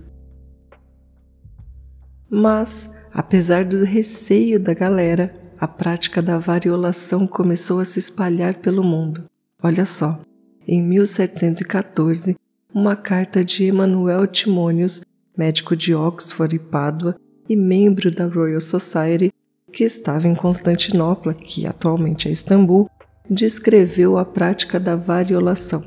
Mas, 2.31 2.89
apesar 3.13 3.65
do 3.65 3.85
receio 3.85 4.59
da 4.59 4.75
galera, 4.75 5.35
a 5.59 5.69
prática 5.69 6.21
da 6.21 6.39
variolação 6.39 7.27
começou 7.27 7.79
a 7.79 7.85
se 7.85 7.99
espalhar 7.99 8.55
pelo 8.55 8.83
mundo. 8.83 9.25
Olha 9.63 9.87
só, 9.87 10.21
em 10.67 10.83
1714, 10.83 12.37
uma 12.75 12.97
carta 12.97 13.45
de 13.45 13.65
Emanuel 13.65 14.27
Timonius, 14.27 15.03
médico 15.37 15.77
de 15.77 15.95
Oxford 15.95 16.57
e 16.57 16.59
Pádua 16.59 17.17
e 17.49 17.55
membro 17.55 18.11
da 18.11 18.27
Royal 18.27 18.61
Society, 18.61 19.33
que 19.73 19.85
estava 19.85 20.27
em 20.27 20.35
Constantinopla, 20.35 21.35
que 21.35 21.67
atualmente 21.67 22.29
é 22.29 22.33
Istambul, 22.33 22.91
descreveu 23.29 24.19
a 24.19 24.25
prática 24.25 24.81
da 24.81 24.97
variolação. 24.97 25.85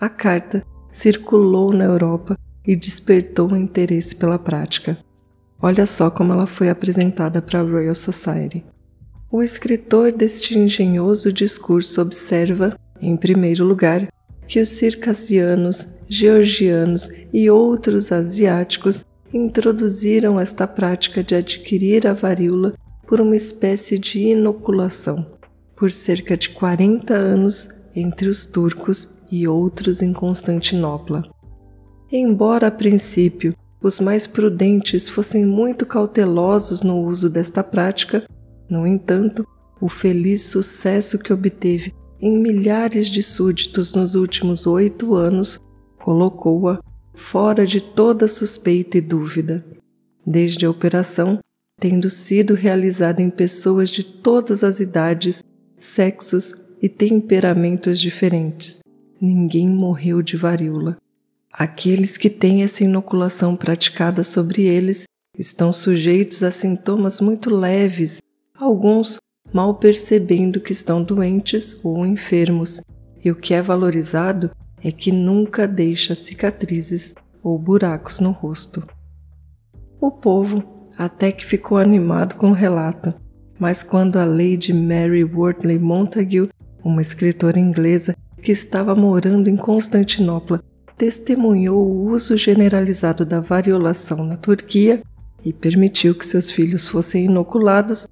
A 0.00 0.08
carta 0.08 0.64
circulou 0.90 1.72
na 1.72 1.84
Europa 1.84 2.36
e 2.66 2.74
despertou 2.74 3.56
interesse 3.56 4.14
pela 4.16 4.38
prática. 4.38 4.98
Olha 5.62 5.86
só 5.86 6.10
como 6.10 6.32
ela 6.32 6.46
foi 6.46 6.68
apresentada 6.68 7.42
para 7.42 7.60
a 7.60 7.62
Royal 7.62 7.94
Society. 7.94 8.64
O 9.30 9.42
escritor 9.42 10.10
deste 10.12 10.58
engenhoso 10.58 11.32
discurso 11.32 12.00
observa, 12.00 12.76
em 13.00 13.16
primeiro 13.16 13.64
lugar, 13.64 14.08
que 14.48 14.60
os 14.60 14.70
circassianos, 14.70 15.88
georgianos 16.08 17.10
e 17.32 17.48
outros 17.48 18.10
asiáticos 18.10 19.04
introduziram 19.32 20.40
esta 20.40 20.66
prática 20.66 21.22
de 21.22 21.36
adquirir 21.36 22.06
a 22.06 22.12
varíola 22.12 22.74
por 23.06 23.20
uma 23.20 23.36
espécie 23.36 23.98
de 23.98 24.20
inoculação 24.20 25.38
por 25.80 25.90
cerca 25.90 26.36
de 26.36 26.50
40 26.50 27.14
anos 27.14 27.70
entre 27.96 28.28
os 28.28 28.44
turcos 28.44 29.16
e 29.32 29.48
outros 29.48 30.02
em 30.02 30.12
Constantinopla. 30.12 31.22
Embora 32.12 32.66
a 32.66 32.70
princípio 32.70 33.56
os 33.82 33.98
mais 34.00 34.26
prudentes 34.26 35.08
fossem 35.08 35.44
muito 35.46 35.86
cautelosos 35.86 36.82
no 36.82 37.04
uso 37.04 37.30
desta 37.30 37.64
prática, 37.64 38.24
no 38.68 38.86
entanto, 38.86 39.46
o 39.80 39.88
feliz 39.88 40.42
sucesso 40.42 41.18
que 41.18 41.32
obteve 41.32 41.94
em 42.20 42.38
milhares 42.38 43.08
de 43.08 43.22
súditos 43.22 43.94
nos 43.94 44.14
últimos 44.14 44.66
oito 44.66 45.14
anos 45.14 45.58
colocou-a 45.98 46.80
fora 47.14 47.66
de 47.66 47.80
toda 47.80 48.28
suspeita 48.28 48.98
e 48.98 49.00
dúvida. 49.00 49.64
Desde 50.26 50.66
a 50.66 50.70
operação, 50.70 51.38
tendo 51.78 52.10
sido 52.10 52.52
realizada 52.54 53.22
em 53.22 53.30
pessoas 53.30 53.88
de 53.88 54.04
todas 54.04 54.62
as 54.62 54.80
idades 54.80 55.42
sexos 55.78 56.54
e 56.80 56.88
temperamentos 56.88 57.98
diferentes. 57.98 58.80
Ninguém 59.20 59.68
morreu 59.68 60.20
de 60.20 60.36
varíola. 60.36 60.98
Aqueles 61.52 62.16
que 62.16 62.30
têm 62.30 62.62
essa 62.62 62.84
inoculação 62.84 63.56
praticada 63.56 64.22
sobre 64.22 64.62
eles 64.62 65.04
estão 65.36 65.72
sujeitos 65.72 66.42
a 66.42 66.52
sintomas 66.52 67.20
muito 67.20 67.54
leves, 67.54 68.20
alguns 68.56 69.18
mal 69.52 69.74
percebendo 69.74 70.60
que 70.60 70.72
estão 70.72 71.02
doentes 71.02 71.78
ou 71.82 72.06
enfermos, 72.06 72.80
e 73.22 73.30
o 73.30 73.34
que 73.34 73.52
é 73.52 73.60
valorizado 73.60 74.50
é 74.82 74.92
que 74.92 75.10
nunca 75.10 75.66
deixa 75.66 76.14
cicatrizes 76.14 77.14
ou 77.42 77.58
buracos 77.58 78.20
no 78.20 78.30
rosto. 78.30 78.86
O 80.00 80.10
povo 80.10 80.88
até 80.96 81.32
que 81.32 81.44
ficou 81.44 81.78
animado 81.78 82.36
com 82.36 82.50
o 82.50 82.54
relato, 82.54 83.12
mas 83.58 83.82
quando 83.82 84.16
a 84.16 84.24
Lady 84.24 84.72
Mary 84.72 85.24
Wortley 85.24 85.78
Montague, 85.78 86.48
uma 86.84 87.02
escritora 87.02 87.58
inglesa 87.58 88.16
que 88.40 88.52
estava 88.52 88.94
morando 88.94 89.50
em 89.50 89.56
Constantinopla, 89.56 90.62
testemunhou 91.00 91.82
o 91.82 92.10
uso 92.10 92.36
generalizado 92.36 93.24
da 93.24 93.40
variolação 93.40 94.22
na 94.22 94.36
Turquia 94.36 95.02
e 95.42 95.50
permitiu 95.50 96.14
que 96.14 96.26
seus 96.26 96.50
filhos 96.50 96.86
fossem 96.88 97.24
inoculados, 97.24 98.06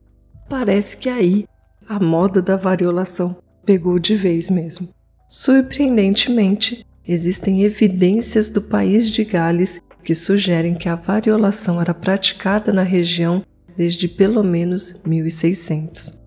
parece 0.49 0.97
que 0.97 1.11
aí 1.11 1.45
a 1.87 2.01
moda 2.01 2.41
da 2.41 2.57
variolação 2.57 3.37
pegou 3.63 3.99
de 3.99 4.17
vez 4.17 4.49
mesmo. 4.49 4.89
Surpreendentemente, 5.29 6.83
existem 7.07 7.63
evidências 7.63 8.49
do 8.49 8.63
país 8.63 9.11
de 9.11 9.23
Gales 9.23 9.83
que 10.03 10.15
sugerem 10.15 10.75
que 10.75 10.89
a 10.89 10.95
variolação 10.95 11.83
era 11.83 11.93
praticada 11.93 12.73
na 12.73 12.83
região 12.83 13.45
desde 13.77 14.09
pelo 14.09 14.43
menos 14.43 14.99
1600. 15.05 16.19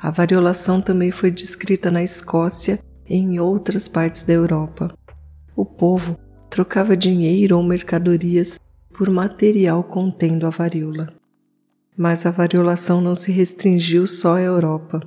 A 0.00 0.12
variolação 0.12 0.80
também 0.80 1.10
foi 1.10 1.32
descrita 1.32 1.90
na 1.90 2.04
Escócia 2.04 2.78
e 3.08 3.16
em 3.16 3.40
outras 3.40 3.88
partes 3.88 4.22
da 4.22 4.34
Europa. 4.34 4.96
O 5.56 5.64
povo 5.64 6.18
trocava 6.50 6.94
dinheiro 6.94 7.56
ou 7.56 7.62
mercadorias 7.62 8.60
por 8.92 9.08
material 9.08 9.82
contendo 9.82 10.46
a 10.46 10.50
varíola. 10.50 11.08
Mas 11.96 12.26
a 12.26 12.30
variolação 12.30 13.00
não 13.00 13.16
se 13.16 13.32
restringiu 13.32 14.06
só 14.06 14.36
à 14.36 14.42
Europa. 14.42 15.00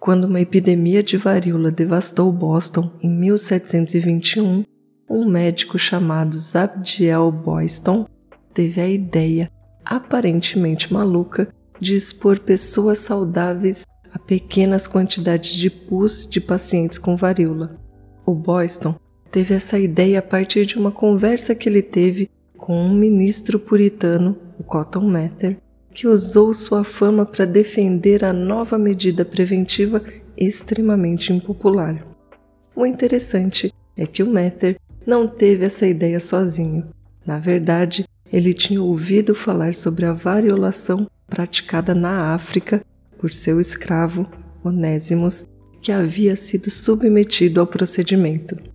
Quando 0.00 0.24
uma 0.24 0.40
epidemia 0.40 1.00
de 1.00 1.16
varíola 1.16 1.70
devastou 1.70 2.32
Boston 2.32 2.90
em 3.00 3.08
1721, 3.08 4.64
um 5.08 5.24
médico 5.24 5.78
chamado 5.78 6.40
Zabdiel 6.40 7.30
Boyston 7.30 8.06
teve 8.52 8.80
a 8.80 8.88
ideia 8.88 9.48
aparentemente 9.84 10.92
maluca 10.92 11.48
de 11.80 11.94
expor 11.94 12.40
pessoas 12.40 12.98
saudáveis 12.98 13.86
a 14.12 14.18
pequenas 14.18 14.88
quantidades 14.88 15.54
de 15.54 15.70
pus 15.70 16.28
de 16.28 16.40
pacientes 16.40 16.98
com 16.98 17.16
varíola. 17.16 17.78
O 18.26 18.34
Boyston 18.34 18.96
teve 19.34 19.52
essa 19.52 19.76
ideia 19.76 20.20
a 20.20 20.22
partir 20.22 20.64
de 20.64 20.76
uma 20.76 20.92
conversa 20.92 21.56
que 21.56 21.68
ele 21.68 21.82
teve 21.82 22.30
com 22.56 22.80
um 22.80 22.94
ministro 22.94 23.58
puritano, 23.58 24.38
o 24.56 24.62
Cotton 24.62 25.00
Mather, 25.00 25.56
que 25.92 26.06
usou 26.06 26.54
sua 26.54 26.84
fama 26.84 27.26
para 27.26 27.44
defender 27.44 28.24
a 28.24 28.32
nova 28.32 28.78
medida 28.78 29.24
preventiva 29.24 30.00
extremamente 30.36 31.32
impopular. 31.32 32.06
O 32.76 32.86
interessante 32.86 33.74
é 33.96 34.06
que 34.06 34.22
o 34.22 34.32
Mather 34.32 34.78
não 35.04 35.26
teve 35.26 35.64
essa 35.64 35.84
ideia 35.84 36.20
sozinho. 36.20 36.86
Na 37.26 37.40
verdade, 37.40 38.08
ele 38.32 38.54
tinha 38.54 38.80
ouvido 38.80 39.34
falar 39.34 39.74
sobre 39.74 40.04
a 40.04 40.12
variolação 40.12 41.10
praticada 41.26 41.92
na 41.92 42.32
África 42.32 42.84
por 43.18 43.32
seu 43.32 43.58
escravo, 43.60 44.30
Onésimos, 44.62 45.48
que 45.82 45.90
havia 45.90 46.36
sido 46.36 46.70
submetido 46.70 47.60
ao 47.60 47.66
procedimento. 47.66 48.73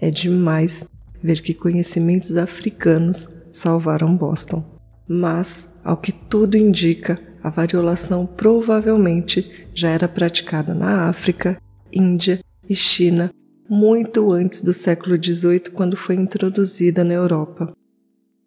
É 0.00 0.10
demais 0.10 0.86
ver 1.22 1.40
que 1.40 1.54
conhecimentos 1.54 2.36
africanos 2.36 3.28
salvaram 3.52 4.16
Boston. 4.16 4.64
Mas, 5.06 5.68
ao 5.82 5.96
que 5.96 6.12
tudo 6.12 6.56
indica, 6.56 7.20
a 7.42 7.50
variolação 7.50 8.26
provavelmente 8.26 9.66
já 9.74 9.88
era 9.90 10.08
praticada 10.08 10.74
na 10.74 11.08
África, 11.08 11.60
Índia 11.92 12.40
e 12.68 12.74
China 12.74 13.30
muito 13.68 14.32
antes 14.32 14.62
do 14.62 14.72
século 14.72 15.22
XVIII, 15.22 15.70
quando 15.74 15.96
foi 15.96 16.14
introduzida 16.14 17.04
na 17.04 17.12
Europa. 17.12 17.70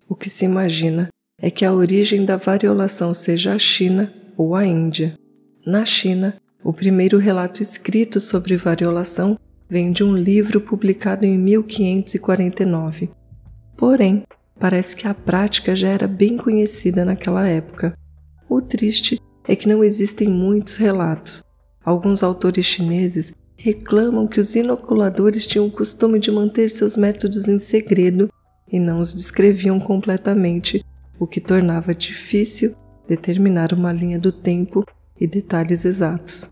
O 0.10 0.16
que 0.16 0.30
se 0.30 0.46
imagina 0.46 1.10
é 1.40 1.52
que 1.52 1.64
a 1.64 1.74
origem 1.74 2.26
da 2.26 2.38
variolação 2.38 3.14
seja 3.14 3.54
a 3.54 3.60
China 3.60 4.12
ou 4.36 4.56
a 4.56 4.66
Índia. 4.66 5.18
Na 5.66 5.86
China, 5.86 6.36
o 6.64 6.74
primeiro 6.74 7.20
relato 7.20 7.62
escrito 7.62 8.20
sobre 8.20 8.58
variolação 8.58 9.38
vem 9.72 9.94
de 9.94 10.04
um 10.04 10.14
livro 10.14 10.60
publicado 10.60 11.26
em 11.26 11.38
1549. 11.38 13.10
Porém, 13.78 14.24
parece 14.60 14.94
que 14.98 15.08
a 15.08 15.14
prática 15.14 15.74
já 15.78 15.88
era 15.88 16.10
bem 16.10 16.36
conhecida 16.36 17.06
naquela 17.06 17.48
época. 17.48 17.98
O 18.50 18.62
triste 18.62 19.18
é 19.48 19.56
que 19.56 19.70
não 19.70 19.82
existem 19.82 20.28
muitos 20.28 20.76
relatos. 20.76 21.42
Alguns 21.86 22.22
autores 22.22 22.66
chineses 22.66 23.32
reclamam 23.56 24.28
que 24.28 24.42
os 24.42 24.56
inoculadores 24.56 25.48
tinham 25.48 25.68
o 25.68 25.72
costume 25.72 26.20
de 26.20 26.32
manter 26.34 26.70
seus 26.70 26.98
métodos 26.98 27.48
em 27.48 27.58
segredo 27.58 28.30
e 28.70 28.78
não 28.78 29.00
os 29.00 29.14
descreviam 29.14 29.80
completamente, 29.80 30.84
o 31.18 31.26
que 31.26 31.40
tornava 31.40 31.96
difícil 31.96 32.76
determinar 33.08 33.72
uma 33.72 33.94
linha 33.94 34.20
do 34.20 34.34
tempo 34.34 34.84
e 35.18 35.26
detalhes 35.26 35.86
exatos. 35.86 36.52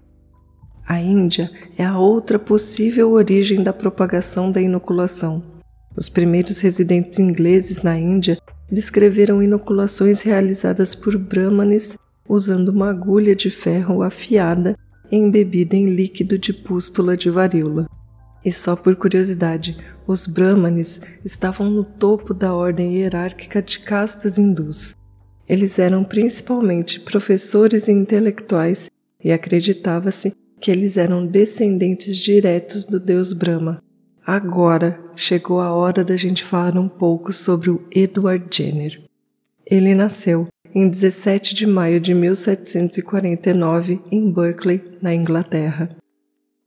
A 0.90 1.00
Índia 1.00 1.52
é 1.78 1.86
a 1.86 2.00
outra 2.00 2.40
possível 2.40 3.12
origem 3.12 3.62
da 3.62 3.72
propagação 3.72 4.52
da 4.52 4.60
inoculação. 4.60 5.40
Os 5.96 6.10
primeiros 6.10 6.58
residentes 6.62 7.20
ingleses 7.20 7.84
na 7.84 7.96
Índia 7.96 8.40
descreveram 8.72 9.44
inoculações 9.44 10.24
realizadas 10.24 10.96
por 10.96 11.16
brahmanes 11.16 11.96
usando 12.28 12.70
uma 12.70 12.90
agulha 12.90 13.36
de 13.36 13.52
ferro 13.52 14.02
afiada 14.02 14.76
embebida 15.12 15.76
em 15.76 15.94
líquido 15.94 16.40
de 16.40 16.52
pústula 16.52 17.16
de 17.16 17.30
varíola. 17.30 17.88
E 18.44 18.52
só 18.52 18.76
por 18.76 18.96
curiosidade, 18.96 19.78
os 20.08 20.26
Brahmanes 20.26 21.02
estavam 21.24 21.70
no 21.70 21.84
topo 21.84 22.34
da 22.34 22.56
ordem 22.56 22.96
hierárquica 22.96 23.62
de 23.62 23.78
castas 23.78 24.40
hindus. 24.40 24.96
Eles 25.48 25.78
eram 25.78 26.04
principalmente 26.04 27.00
professores 27.00 27.88
e 27.88 27.92
intelectuais 27.92 28.90
e 29.24 29.32
acreditava-se 29.32 30.34
que 30.60 30.70
eles 30.70 30.98
eram 30.98 31.26
descendentes 31.26 32.18
diretos 32.18 32.86
do 32.86 33.00
deus 33.00 33.34
Brahma. 33.34 33.82
Agora 34.26 35.00
chegou 35.16 35.60
a 35.60 35.74
hora 35.74 36.04
da 36.04 36.16
gente 36.16 36.44
falar 36.44 36.78
um 36.78 36.88
pouco 36.88 37.34
sobre 37.34 37.70
o 37.70 37.84
Edward 37.92 38.46
Jenner. 38.52 39.02
Ele 39.66 39.96
nasceu 39.96 40.48
em 40.74 40.88
17 40.88 41.56
de 41.56 41.66
maio 41.66 42.00
de 42.00 42.14
1749 42.14 44.02
em 44.12 44.32
Berkeley, 44.32 44.84
na 45.02 45.14
Inglaterra. 45.14 45.90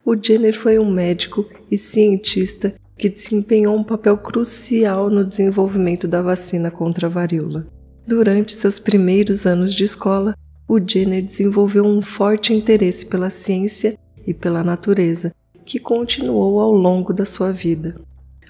O 0.04 0.16
Jenner 0.16 0.56
foi 0.56 0.78
um 0.78 0.90
médico 0.90 1.48
e 1.70 1.78
cientista 1.78 2.74
que 2.98 3.08
desempenhou 3.08 3.76
um 3.76 3.84
papel 3.84 4.16
crucial 4.18 5.08
no 5.08 5.24
desenvolvimento 5.24 6.08
da 6.08 6.20
vacina 6.22 6.70
contra 6.70 7.06
a 7.06 7.10
varíola. 7.10 7.66
Durante 8.06 8.52
seus 8.54 8.78
primeiros 8.78 9.46
anos 9.46 9.74
de 9.74 9.84
escola, 9.84 10.34
o 10.68 10.78
Jenner 10.78 11.22
desenvolveu 11.22 11.84
um 11.84 12.00
forte 12.00 12.52
interesse 12.52 13.06
pela 13.06 13.30
ciência 13.30 13.98
e 14.26 14.32
pela 14.32 14.62
natureza, 14.62 15.34
que 15.64 15.78
continuou 15.78 16.60
ao 16.60 16.72
longo 16.72 17.12
da 17.12 17.26
sua 17.26 17.52
vida. 17.52 17.94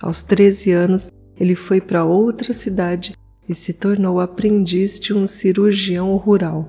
Aos 0.01 0.23
13 0.23 0.71
anos, 0.73 1.11
ele 1.39 1.55
foi 1.55 1.81
para 1.81 2.05
outra 2.05 2.53
cidade 2.53 3.15
e 3.49 3.55
se 3.55 3.73
tornou 3.73 4.21
aprendiz 4.21 4.99
de 5.01 5.13
um 5.13 5.27
cirurgião 5.27 6.17
rural. 6.17 6.69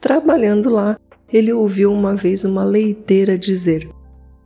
Trabalhando 0.00 0.70
lá, 0.70 0.98
ele 1.32 1.52
ouviu 1.52 1.92
uma 1.92 2.14
vez 2.14 2.44
uma 2.44 2.64
leiteira 2.64 3.38
dizer: 3.38 3.88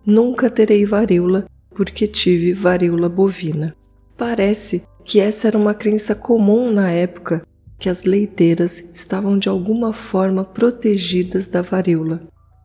Nunca 0.05 0.51
terei 0.51 0.85
varíola 0.85 1.47
porque 1.75 2.07
tive 2.07 2.53
varíola 2.53 3.09
bovina. 3.09 3.75
Parece 4.17 4.83
que 5.05 5.21
essa 5.21 5.49
era 5.49 5.59
uma 5.59 5.75
crença 5.75 6.15
comum 6.15 6.71
na 6.71 6.91
época 6.91 7.43
que 7.83 7.89
as 7.89 8.05
leiteiras 8.05 8.85
estavam 8.95 9.37
de 9.37 9.49
alguma 9.49 9.93
forma 9.93 10.45
protegidas 10.45 11.49
da 11.49 11.63
varíola. 11.63 12.23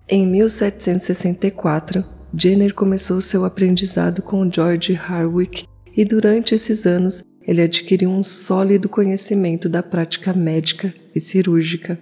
Em 0.08 0.28
1764, 0.28 2.06
Jenner 2.32 2.72
começou 2.72 3.20
seu 3.20 3.44
aprendizado 3.44 4.22
com 4.22 4.48
George 4.50 4.94
Harwick 4.94 5.66
e 5.96 6.06
durante 6.06 6.54
esses 6.54 6.86
anos 6.86 7.24
ele 7.42 7.64
adquiriu 7.64 8.12
um 8.12 8.24
sólido 8.24 8.88
conhecimento 8.88 9.68
da 9.68 9.82
prática 9.82 10.36
médica 10.36 10.94
e 11.16 11.20
cirúrgica. 11.20 12.00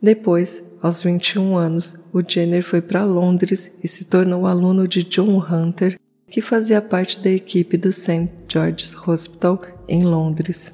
Depois, 0.00 0.64
aos 0.80 1.02
21 1.02 1.54
anos, 1.54 1.96
o 2.14 2.22
Jenner 2.26 2.62
foi 2.62 2.80
para 2.80 3.04
Londres 3.04 3.72
e 3.84 3.86
se 3.86 4.06
tornou 4.06 4.46
aluno 4.46 4.88
de 4.88 5.02
John 5.02 5.36
Hunter, 5.38 6.00
que 6.30 6.40
fazia 6.40 6.80
parte 6.80 7.20
da 7.20 7.28
equipe 7.28 7.76
do 7.76 7.92
St. 7.92 8.30
George's 8.50 8.96
Hospital 9.06 9.60
em 9.86 10.02
Londres. 10.02 10.72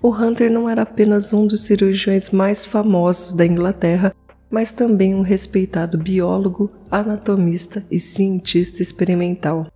O 0.00 0.10
Hunter 0.10 0.50
não 0.50 0.68
era 0.68 0.82
apenas 0.82 1.32
um 1.32 1.44
dos 1.44 1.62
cirurgiões 1.62 2.30
mais 2.30 2.64
famosos 2.64 3.34
da 3.34 3.44
Inglaterra, 3.44 4.14
mas 4.48 4.70
também 4.70 5.12
um 5.12 5.22
respeitado 5.22 5.98
biólogo, 5.98 6.70
anatomista 6.88 7.84
e 7.90 7.98
cientista 7.98 8.80
experimental. 8.80 9.66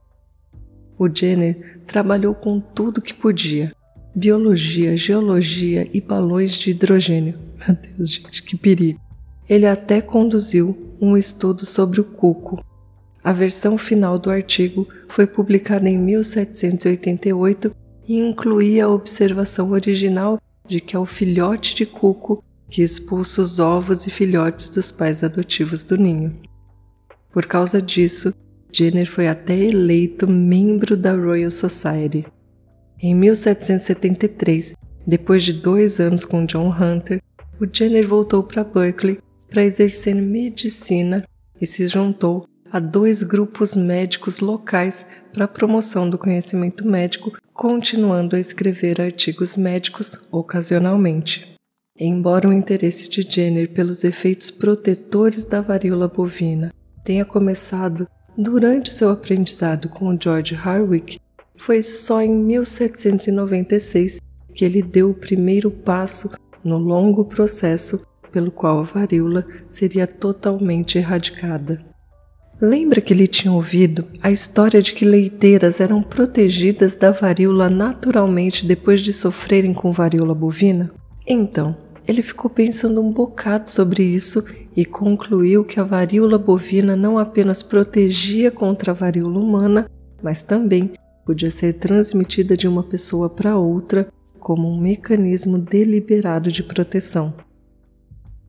O 0.97 1.09
Jenner 1.13 1.81
trabalhou 1.89 2.37
com 2.37 2.61
tudo 2.61 3.03
que 3.03 3.13
podia: 3.13 3.75
biologia, 4.15 4.97
geologia 4.97 5.89
e 5.93 6.01
balões 6.01 6.53
de 6.53 6.71
hidrogênio. 6.71 7.35
Meu 7.67 7.77
Deus, 7.77 8.13
gente, 8.13 8.45
que 8.45 8.57
perigo! 8.57 9.01
Ele 9.49 9.67
até 9.67 10.01
conduziu 10.01 10.95
um 11.01 11.17
estudo 11.17 11.67
sobre 11.67 12.01
o 12.01 12.05
cuco. 12.05 12.65
A 13.25 13.33
versão 13.33 13.77
final 13.77 14.21
do 14.21 14.31
artigo 14.31 14.87
foi 15.09 15.27
publicada 15.27 15.89
em 15.89 15.99
1788 15.99 17.82
e 18.09 18.17
incluía 18.17 18.85
a 18.85 18.91
observação 18.91 19.71
original 19.71 20.41
de 20.67 20.81
que 20.81 20.97
é 20.97 20.99
o 20.99 21.07
filhote 21.07 21.75
de 21.75 21.87
cuco 21.87 22.43
que 22.71 22.83
expulsa 22.83 23.43
os 23.43 23.59
ovos 23.59 24.07
e 24.07 24.11
filhotes 24.11 24.69
dos 24.69 24.91
pais 24.91 25.23
adotivos 25.23 25.85
do 25.85 25.97
ninho. 25.97 26.41
Por 27.31 27.47
causa 27.47 27.81
disso, 27.81 28.33
Jenner 28.73 29.07
foi 29.07 29.29
até 29.29 29.55
eleito 29.55 30.27
membro 30.27 30.97
da 30.97 31.12
Royal 31.15 31.51
Society. 31.51 32.25
Em 33.01 33.15
1773, 33.15 34.75
depois 35.07 35.43
de 35.43 35.53
dois 35.53 36.01
anos 36.01 36.25
com 36.25 36.47
John 36.47 36.71
Hunter, 36.71 37.21
o 37.61 37.67
Jenner 37.71 38.07
voltou 38.07 38.43
para 38.43 38.65
Berkeley 38.65 39.19
para 39.51 39.65
exercer 39.65 40.15
medicina 40.15 41.23
e 41.61 41.67
se 41.67 41.87
juntou 41.87 42.47
a 42.73 42.81
dois 42.81 43.23
grupos 43.23 43.75
médicos 43.75 44.41
locais 44.41 45.07
para 45.31 45.45
a 45.45 45.49
promoção 45.49 46.09
do 46.09 46.17
conhecimento 46.17 46.89
médico, 46.89 47.33
continuando 47.53 48.35
a 48.35 48.41
escrever 48.41 48.99
artigos 48.99 49.59
médicos 49.59 50.27
ocasionalmente. 50.31 51.55
Embora 52.01 52.49
o 52.49 52.53
interesse 52.53 53.11
de 53.11 53.21
Jenner 53.21 53.71
pelos 53.75 54.05
efeitos 54.05 54.51
protetores 54.51 55.45
da 55.45 55.61
varíola 55.61 56.09
bovina 56.09 56.73
tenha 57.05 57.27
começado 57.27 58.09
durante 58.39 58.91
seu 58.91 59.11
aprendizado 59.11 59.91
com 59.91 60.19
George 60.19 60.55
Harwick, 60.55 61.21
foi 61.59 61.83
só 61.83 62.23
em 62.23 62.35
1796 62.35 64.19
que 64.55 64.65
ele 64.65 64.83
deu 64.83 65.11
o 65.11 65.15
primeiro 65.15 65.71
passo 65.71 66.31
no 66.65 66.79
longo 66.79 67.27
processo 67.27 68.07
pelo 68.31 68.51
qual 68.51 68.81
a 68.81 68.85
varíola 68.85 69.45
seria 69.69 70.07
totalmente 70.07 70.97
erradicada. 70.97 71.91
Lembra 72.61 73.01
que 73.01 73.12
ele 73.12 73.27
tinha 73.27 73.53
ouvido 73.53 74.07
a 74.23 74.31
história 74.31 74.81
de 74.81 74.93
que 74.93 75.05
leiteiras 75.05 75.81
eram 75.81 76.03
protegidas 76.03 76.95
da 76.95 77.11
varíola 77.11 77.69
naturalmente 77.69 78.65
depois 78.67 79.01
de 79.01 79.12
sofrerem 79.12 79.75
com 79.75 79.93
varíola 79.93 80.35
bovina? 80.35 80.91
Então, 81.27 81.77
ele 82.07 82.23
ficou 82.23 82.51
pensando 82.51 83.01
um 83.01 83.12
bocado 83.12 83.71
sobre 83.71 84.03
isso 84.03 84.45
e 84.77 84.85
concluiu 84.85 85.65
que 85.65 85.79
a 85.79 85.85
varíola 85.85 86.38
bovina 86.38 86.97
não 86.97 87.19
apenas 87.19 87.62
protegia 87.62 88.51
contra 88.51 88.93
a 88.93 88.95
varíola 88.95 89.38
humana, 89.38 89.91
mas 90.23 90.43
também 90.43 90.93
podia 91.25 91.51
ser 91.51 91.75
transmitida 91.75 92.57
de 92.57 92.67
uma 92.67 92.83
pessoa 92.83 93.29
para 93.29 93.57
outra 93.57 94.09
como 94.38 94.69
um 94.69 94.81
mecanismo 94.81 95.59
deliberado 95.59 96.51
de 96.51 96.62
proteção. 96.62 97.33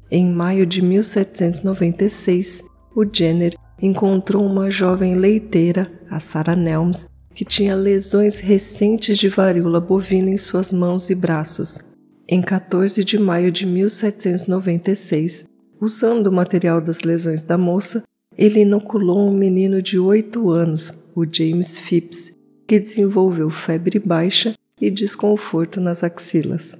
Em 0.09 0.25
maio 0.31 0.65
de 0.65 0.81
1796, 0.81 2.63
o 2.95 3.05
Jenner 3.05 3.55
encontrou 3.81 4.45
uma 4.45 4.69
jovem 4.69 5.15
leiteira, 5.15 5.91
a 6.09 6.19
Sarah 6.19 6.55
Nelms, 6.55 7.07
que 7.33 7.43
tinha 7.43 7.75
lesões 7.75 8.39
recentes 8.39 9.17
de 9.17 9.27
varíola 9.27 9.81
bovina 9.81 10.29
em 10.29 10.37
suas 10.37 10.71
mãos 10.71 11.09
e 11.09 11.15
braços. 11.15 11.93
Em 12.27 12.41
14 12.41 13.03
de 13.03 13.17
maio 13.17 13.51
de 13.51 13.65
1796, 13.65 15.45
usando 15.79 16.27
o 16.27 16.31
material 16.31 16.79
das 16.79 17.01
lesões 17.01 17.43
da 17.43 17.57
moça, 17.57 18.03
ele 18.37 18.61
inoculou 18.61 19.27
um 19.27 19.33
menino 19.33 19.81
de 19.81 19.99
8 19.99 20.49
anos, 20.49 20.93
o 21.15 21.25
James 21.29 21.77
Phipps, 21.77 22.33
que 22.67 22.79
desenvolveu 22.79 23.49
febre 23.49 23.99
baixa 23.99 24.55
e 24.79 24.89
desconforto 24.89 25.81
nas 25.81 26.03
axilas. 26.03 26.73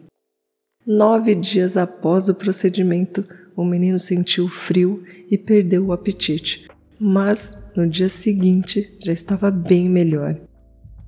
Nove 0.86 1.36
dias 1.36 1.78
após 1.78 2.28
o 2.28 2.36
procedimento, 2.36 3.26
o 3.56 3.64
menino 3.64 4.00
sentiu 4.00 4.48
frio 4.48 5.04
e 5.30 5.38
perdeu 5.38 5.88
o 5.88 5.94
apetite, 5.94 6.68
mas 7.06 7.58
no 7.76 7.86
dia 7.86 8.08
seguinte 8.08 8.98
já 9.04 9.12
estava 9.12 9.52
bem 9.52 9.90
melhor. 9.90 10.38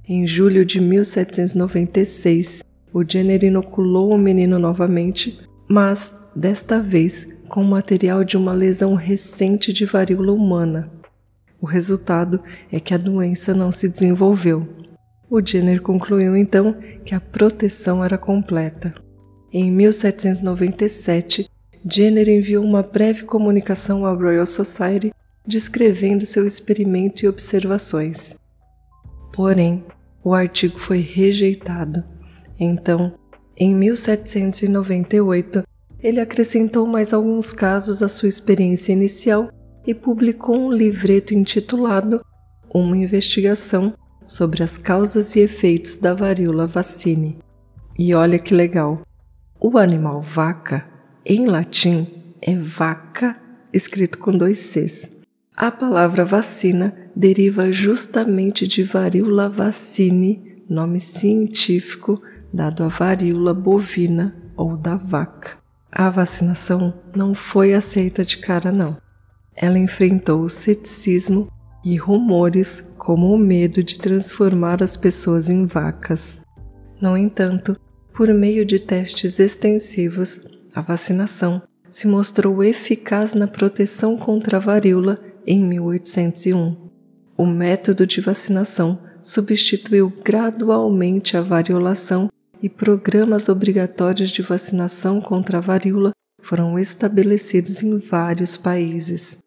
Em 0.05 0.27
julho 0.27 0.65
de 0.65 0.81
1796, 0.81 2.61
o 2.93 3.01
Jenner 3.09 3.45
inoculou 3.45 4.11
o 4.11 4.17
menino 4.17 4.59
novamente, 4.59 5.39
mas 5.69 6.13
desta 6.35 6.81
vez 6.81 7.29
com 7.47 7.61
o 7.61 7.65
material 7.65 8.25
de 8.25 8.35
uma 8.35 8.51
lesão 8.51 8.93
recente 8.93 9.71
de 9.71 9.85
varíola 9.85 10.33
humana. 10.33 10.91
O 11.61 11.65
resultado 11.65 12.41
é 12.69 12.77
que 12.77 12.93
a 12.93 12.97
doença 12.97 13.53
não 13.53 13.71
se 13.71 13.87
desenvolveu. 13.87 14.65
O 15.29 15.41
Jenner 15.41 15.81
concluiu 15.81 16.35
então 16.35 16.75
que 17.05 17.15
a 17.15 17.21
proteção 17.21 18.03
era 18.03 18.17
completa. 18.17 18.93
Em 19.51 19.71
1797, 19.71 21.49
Jenner 21.89 22.27
enviou 22.27 22.65
uma 22.65 22.83
breve 22.83 23.23
comunicação 23.23 24.05
à 24.05 24.11
Royal 24.11 24.45
Society 24.45 25.13
descrevendo 25.45 26.25
seu 26.25 26.45
experimento 26.45 27.23
e 27.23 27.27
observações. 27.27 28.35
Porém, 29.33 29.83
o 30.23 30.33
artigo 30.33 30.79
foi 30.79 30.99
rejeitado. 30.99 32.03
Então, 32.59 33.13
em 33.57 33.73
1798, 33.75 35.63
ele 36.01 36.19
acrescentou 36.19 36.85
mais 36.85 37.13
alguns 37.13 37.53
casos 37.53 38.01
à 38.01 38.09
sua 38.09 38.29
experiência 38.29 38.93
inicial 38.93 39.49
e 39.85 39.93
publicou 39.93 40.57
um 40.57 40.71
livreto 40.71 41.33
intitulado 41.33 42.23
Uma 42.73 42.97
Investigação 42.97 43.93
sobre 44.27 44.63
as 44.63 44.77
Causas 44.77 45.35
e 45.35 45.41
Efeitos 45.41 45.97
da 45.97 46.13
Varíola 46.13 46.65
Vacine. 46.65 47.37
E 47.97 48.13
olha 48.13 48.39
que 48.39 48.53
legal! 48.53 49.01
O 49.59 49.77
animal 49.77 50.21
vaca, 50.21 50.85
em 51.25 51.45
latim, 51.45 52.35
é 52.41 52.55
vaca, 52.55 53.39
escrito 53.71 54.17
com 54.17 54.31
dois 54.31 54.59
Cs. 54.59 55.14
A 55.57 55.71
palavra 55.71 56.25
vacina 56.25 56.93
deriva 57.15 57.71
justamente 57.71 58.67
de 58.67 58.83
varíola 58.83 59.47
vacine, 59.47 60.61
nome 60.69 60.99
científico 60.99 62.21
dado 62.53 62.83
à 62.83 62.89
varíola 62.89 63.53
bovina 63.53 64.35
ou 64.57 64.75
da 64.75 64.97
vaca. 64.97 65.57
A 65.89 66.09
vacinação 66.09 66.93
não 67.15 67.33
foi 67.33 67.73
aceita 67.73 68.25
de 68.25 68.37
cara, 68.37 68.69
não. 68.69 68.97
Ela 69.55 69.79
enfrentou 69.79 70.41
o 70.41 70.49
ceticismo 70.49 71.49
e 71.85 71.95
rumores 71.95 72.91
como 72.97 73.33
o 73.33 73.37
medo 73.37 73.81
de 73.81 73.97
transformar 73.97 74.83
as 74.83 74.97
pessoas 74.97 75.47
em 75.47 75.65
vacas. 75.65 76.39
No 76.99 77.15
entanto, 77.15 77.79
por 78.13 78.27
meio 78.33 78.65
de 78.65 78.77
testes 78.77 79.39
extensivos, 79.39 80.49
a 80.75 80.81
vacinação 80.81 81.61
se 81.87 82.07
mostrou 82.07 82.61
eficaz 82.61 83.33
na 83.33 83.47
proteção 83.47 84.17
contra 84.17 84.57
a 84.57 84.59
varíola 84.59 85.17
em 85.45 85.63
1801. 85.63 86.75
O 87.37 87.45
método 87.45 88.05
de 88.05 88.21
vacinação 88.21 88.99
substituiu 89.21 90.11
gradualmente 90.23 91.35
a 91.35 91.41
variolação 91.41 92.29
e 92.61 92.69
programas 92.69 93.49
obrigatórios 93.49 94.31
de 94.31 94.41
vacinação 94.41 95.19
contra 95.19 95.57
a 95.57 95.61
varíola 95.61 96.11
foram 96.41 96.77
estabelecidos 96.77 97.81
em 97.81 97.97
vários 97.97 98.55
países. 98.55 99.37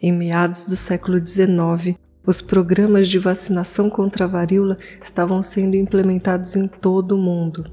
Em 0.00 0.12
meados 0.12 0.64
do 0.64 0.76
século 0.76 1.18
XIX, 1.18 1.98
os 2.24 2.40
programas 2.40 3.08
de 3.08 3.18
vacinação 3.18 3.90
contra 3.90 4.24
a 4.24 4.28
varíola 4.28 4.76
estavam 5.02 5.42
sendo 5.42 5.74
implementados 5.74 6.54
em 6.54 6.68
todo 6.68 7.16
o 7.16 7.18
mundo. 7.18 7.64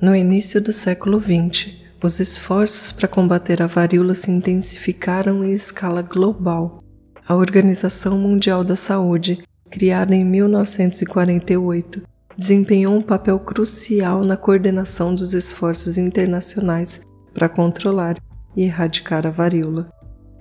No 0.00 0.16
início 0.16 0.60
do 0.60 0.72
século 0.72 1.20
XX, 1.20 1.76
os 2.02 2.18
esforços 2.20 2.92
para 2.92 3.08
combater 3.08 3.62
a 3.62 3.66
varíola 3.66 4.14
se 4.14 4.30
intensificaram 4.30 5.44
em 5.44 5.52
escala 5.52 6.02
global. 6.02 6.78
A 7.28 7.34
Organização 7.34 8.16
Mundial 8.16 8.62
da 8.62 8.76
Saúde, 8.76 9.42
criada 9.68 10.14
em 10.14 10.24
1948, 10.24 12.00
desempenhou 12.38 12.94
um 12.94 13.02
papel 13.02 13.40
crucial 13.40 14.22
na 14.22 14.36
coordenação 14.36 15.12
dos 15.12 15.34
esforços 15.34 15.98
internacionais 15.98 17.00
para 17.34 17.48
controlar 17.48 18.16
e 18.54 18.62
erradicar 18.62 19.26
a 19.26 19.30
varíola. 19.30 19.90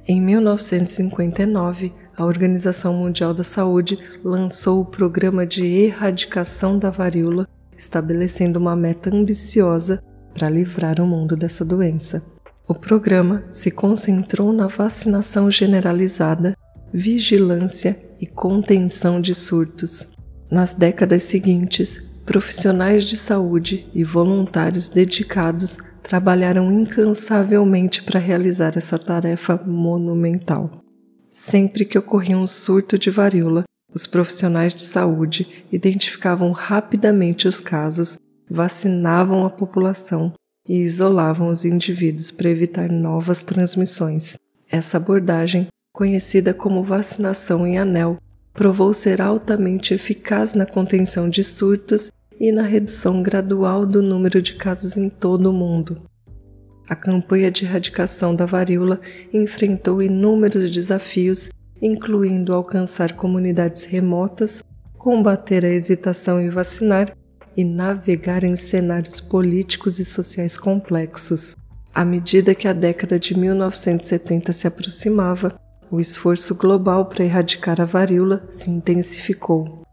Em 0.08 0.22
1959, 0.22 1.92
a 2.16 2.24
Organização 2.24 2.94
Mundial 2.94 3.34
da 3.34 3.44
Saúde 3.44 3.98
lançou 4.24 4.82
o 4.82 4.86
Programa 4.86 5.44
de 5.44 5.66
Erradicação 5.66 6.78
da 6.78 6.92
Varíola, 6.92 7.48
estabelecendo 7.76 8.60
uma 8.60 8.76
meta 8.76 9.10
ambiciosa 9.10 10.04
para 10.36 10.52
livrar 10.52 11.02
o 11.02 11.08
mundo 11.08 11.36
dessa 11.36 11.66
doença. 11.66 12.22
O 12.68 12.76
programa 12.76 13.44
se 13.52 13.72
concentrou 13.72 14.54
na 14.54 14.68
vacinação 14.68 15.50
generalizada, 15.50 16.56
vigilância 16.96 18.02
e 18.22 18.26
contenção 18.26 19.20
de 19.20 19.36
surtos. 19.36 20.08
Nas 20.50 20.74
décadas 20.74 21.24
seguintes, 21.24 22.02
profissionais 22.26 23.04
de 23.04 23.18
saúde 23.18 23.86
e 23.94 24.02
voluntários 24.02 24.88
dedicados 24.88 25.78
trabalharam 26.02 26.72
incansavelmente 26.72 28.02
para 28.02 28.18
realizar 28.18 28.78
essa 28.78 28.98
tarefa 28.98 29.62
monumental. 29.68 30.72
Sempre 31.30 31.84
que 31.84 31.98
ocorria 31.98 32.38
um 32.38 32.48
surto 32.48 32.98
de 32.98 33.10
varíola, 33.10 33.66
os 33.94 34.08
profissionais 34.08 34.74
de 34.74 34.84
saúde 34.84 35.66
identificavam 35.72 36.52
rapidamente 36.52 37.46
os 37.46 37.60
casos, 37.60 38.18
vacinavam 38.50 39.46
a 39.46 39.50
população 39.50 40.34
e 40.66 40.78
isolavam 40.78 41.50
os 41.50 41.66
indivíduos 41.66 42.32
para 42.32 42.50
evitar 42.50 42.90
novas 42.90 43.44
transmissões. 43.44 44.38
Essa 44.72 44.98
abordagem, 44.98 45.68
conhecida 45.96 46.54
como 46.54 46.84
vacinação 46.84 47.66
em 47.66 47.78
anel, 47.78 48.18
provou 48.54 48.94
ser 48.94 49.22
altamente 49.22 49.94
eficaz 49.94 50.54
na 50.54 50.66
contenção 50.66 51.30
de 51.30 51.42
surtos 51.42 52.12
e 52.38 52.52
na 52.52 52.64
redução 52.64 53.24
gradual 53.24 53.86
do 53.86 54.02
número 54.02 54.42
de 54.42 54.56
casos 54.56 54.98
em 54.98 55.08
todo 55.10 55.50
o 55.50 55.54
mundo. 55.54 56.02
A 56.90 56.96
campanha 56.98 57.50
de 57.50 57.64
erradicação 57.64 58.36
da 58.36 58.46
varíola 58.46 59.00
enfrentou 59.34 60.04
inúmeros 60.04 60.70
desafios, 60.70 61.50
incluindo 61.82 62.54
alcançar 62.54 63.14
comunidades 63.14 63.86
remotas, 63.86 64.62
combater 64.98 65.64
a 65.64 65.70
hesitação 65.70 66.42
em 66.42 66.50
vacinar 66.50 67.16
e 67.56 67.64
navegar 67.64 68.44
em 68.44 68.58
cenários 68.58 69.22
políticos 69.22 69.98
e 69.98 70.04
sociais 70.04 70.58
complexos. 70.58 71.56
À 71.94 72.04
medida 72.04 72.54
que 72.54 72.68
a 72.68 72.74
década 72.74 73.18
de 73.18 73.34
1970 73.38 74.52
se 74.52 74.68
aproximava, 74.68 75.58
o 75.92 76.00
esforço 76.00 76.56
global 76.56 77.06
para 77.06 77.24
erradicar 77.24 77.80
a 77.80 77.86
varíola 77.86 78.46
se 78.50 78.70
intensificou. 78.70 79.84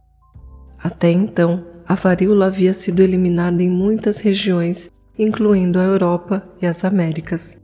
Até 0.83 1.11
então, 1.11 1.65
a 1.87 1.95
varíola 1.95 2.47
havia 2.47 2.75
sido 2.75 3.03
eliminada 3.03 3.63
em 3.63 3.71
muitas 3.71 4.19
regiões, 4.19 4.91
incluindo 5.19 5.79
a 5.79 5.85
Europa 5.85 6.49
e 6.61 6.67
as 6.67 6.85
Américas. 6.85 7.57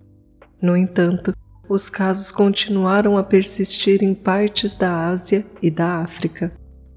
No 0.60 0.76
entanto, 0.76 1.32
os 1.68 1.88
casos 1.90 2.30
continuaram 2.30 3.18
a 3.18 3.22
persistir 3.22 4.02
em 4.02 4.14
partes 4.14 4.74
da 4.74 5.06
Ásia 5.06 5.44
e 5.60 5.70
da 5.70 5.98
África. 5.98 6.52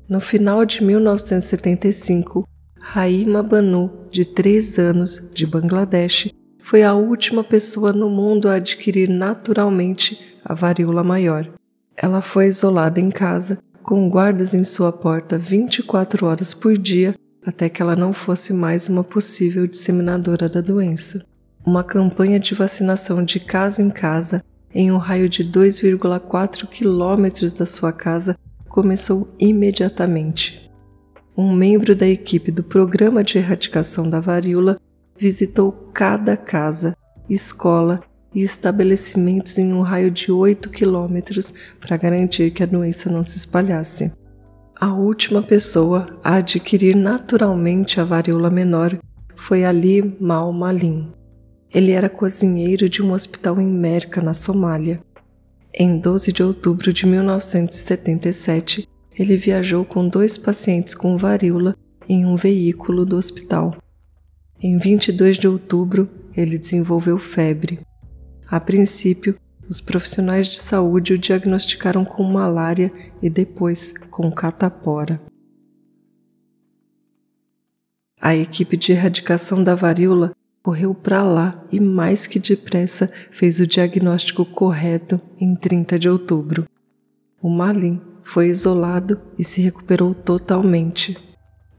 No 0.08 0.20
final 0.20 0.66
de 0.66 0.84
1975, 0.84 2.48
Raima 2.80 3.44
Banu, 3.44 4.08
de 4.10 4.26
3 4.26 4.80
anos, 4.80 5.30
de 5.34 5.46
Bangladesh, 5.46 6.30
foi 6.60 6.84
a 6.84 6.94
última 6.94 7.44
pessoa 7.44 7.92
no 7.92 8.10
mundo 8.10 8.48
a 8.48 8.56
adquirir 8.56 9.10
naturalmente 9.10 10.31
a 10.44 10.54
varíola 10.54 11.04
maior. 11.04 11.50
Ela 11.96 12.22
foi 12.22 12.48
isolada 12.48 13.00
em 13.00 13.10
casa 13.10 13.60
com 13.84 14.10
guardas 14.10 14.54
em 14.54 14.64
sua 14.64 14.92
porta 14.92 15.38
24 15.38 16.26
horas 16.26 16.54
por 16.54 16.78
dia 16.78 17.16
até 17.46 17.68
que 17.70 17.82
ela 17.82 17.96
não 17.96 18.14
fosse 18.14 18.54
mais 18.54 18.88
uma 18.88 19.04
possível 19.04 19.66
disseminadora 19.66 20.48
da 20.48 20.62
doença. 20.62 21.26
Uma 21.66 21.84
campanha 21.84 22.40
de 22.40 22.54
vacinação 22.54 23.24
de 23.24 23.40
casa 23.40 23.82
em 23.82 23.90
casa, 23.90 24.44
em 24.74 24.92
um 24.92 24.98
raio 24.98 25.28
de 25.28 25.44
2,4 25.44 26.68
quilômetros 26.68 27.54
da 27.54 27.66
sua 27.66 27.92
casa, 27.92 28.38
começou 28.68 29.28
imediatamente. 29.40 30.72
Um 31.36 31.52
membro 31.52 31.96
da 31.96 32.08
equipe 32.08 32.52
do 32.52 32.64
Programa 32.64 33.24
de 33.24 33.38
Erradicação 33.38 34.10
da 34.10 34.20
Varíola 34.20 34.78
visitou 35.18 35.72
cada 35.94 36.38
casa, 36.38 36.96
escola 37.30 38.00
e 38.34 38.42
estabelecimentos 38.42 39.58
em 39.58 39.74
um 39.74 39.82
raio 39.82 40.10
de 40.10 40.32
8 40.32 40.70
quilômetros 40.70 41.54
para 41.80 41.98
garantir 41.98 42.52
que 42.52 42.64
a 42.64 42.66
doença 42.66 43.12
não 43.12 43.24
se 43.24 43.38
espalhasse. 43.38 44.12
A 44.80 44.94
última 44.94 45.44
pessoa 45.44 46.20
a 46.24 46.36
adquirir 46.36 46.96
naturalmente 46.96 48.00
a 48.00 48.04
varíola 48.04 48.50
menor 48.50 48.98
foi 49.36 49.64
Ali 49.64 50.16
Mal 50.20 50.52
Malim. 50.52 51.12
Ele 51.74 51.92
era 51.92 52.10
cozinheiro 52.10 52.90
de 52.90 53.02
um 53.02 53.12
hospital 53.12 53.62
em 53.62 53.68
Merca, 53.68 54.22
na 54.22 54.34
Somália. 54.34 55.02
Em 55.74 55.98
12 55.98 56.32
de 56.32 56.44
outubro 56.44 56.92
de 56.92 57.06
1977, 57.06 58.88
ele 59.18 59.38
viajou 59.38 59.86
com 59.86 60.08
dois 60.08 60.38
pacientes 60.38 60.96
com 60.96 61.18
varíola 61.18 61.76
em 62.10 62.26
um 62.26 62.36
veículo 62.36 63.06
do 63.06 63.16
hospital. 63.16 63.76
Em 64.62 64.78
22 64.78 65.38
de 65.38 65.48
outubro, 65.48 66.10
ele 66.36 66.58
desenvolveu 66.58 67.18
febre. 67.18 67.80
A 68.52 68.60
princípio, 68.60 69.40
os 69.70 69.80
profissionais 69.80 70.50
de 70.50 70.62
saúde 70.62 71.14
o 71.14 71.18
diagnosticaram 71.18 72.04
com 72.04 72.22
malária 72.22 72.92
e 73.22 73.30
depois 73.30 73.94
com 74.10 74.30
catapora. 74.30 75.22
A 78.20 78.36
equipe 78.36 78.76
de 78.76 78.92
erradicação 78.92 79.64
da 79.64 79.74
varíola 79.74 80.34
correu 80.62 80.94
para 80.94 81.24
lá 81.24 81.66
e, 81.72 81.80
mais 81.80 82.28
que 82.28 82.40
depressa, 82.40 83.10
fez 83.32 83.62
o 83.62 83.66
diagnóstico 83.66 84.44
correto 84.44 85.22
em 85.40 85.56
30 85.56 85.98
de 85.98 86.10
outubro. 86.10 86.68
O 87.42 87.50
Malin 87.50 88.02
foi 88.22 88.48
isolado 88.48 89.22
e 89.40 89.46
se 89.46 89.62
recuperou 89.62 90.14
totalmente. 90.14 91.18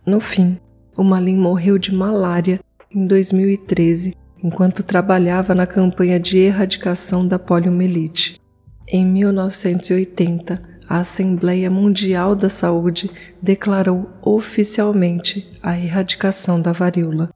No 0.07 0.20
fim, 0.20 0.59
o 0.97 1.05
Malin 1.05 1.36
morreu 1.36 1.76
de 1.76 1.94
malária 1.94 2.61
em 2.90 3.07
2013 3.07 4.22
enquanto 4.43 4.82
trabalhava 4.82 5.55
na 5.55 5.66
campanha 5.66 6.18
de 6.18 6.38
erradicação 6.38 7.26
da 7.26 7.38
poliomielite. 7.38 8.40
Em 8.88 9.05
1980, 9.05 10.61
a 10.88 10.99
Assembleia 10.99 11.70
Mundial 11.70 12.34
da 12.34 12.51
Saúde 12.51 13.11
declarou 13.40 14.11
oficialmente 14.20 15.59
a 15.62 15.78
erradicação 15.78 16.61
da 16.61 16.72
varíola. 16.72 17.28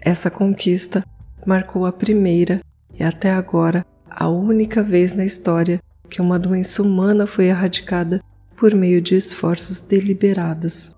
Essa 0.00 0.30
conquista 0.30 1.04
marcou 1.46 1.86
a 1.86 1.92
primeira 1.92 2.60
e 2.98 3.02
até 3.02 3.32
agora 3.32 3.84
a 4.08 4.28
única 4.28 4.82
vez 4.82 5.14
na 5.14 5.24
história 5.24 5.80
que 6.08 6.20
uma 6.20 6.38
doença 6.38 6.82
humana 6.82 7.26
foi 7.26 7.46
erradicada 7.46 8.20
por 8.56 8.74
meio 8.74 9.00
de 9.00 9.16
esforços 9.16 9.80
deliberados. 9.80 10.94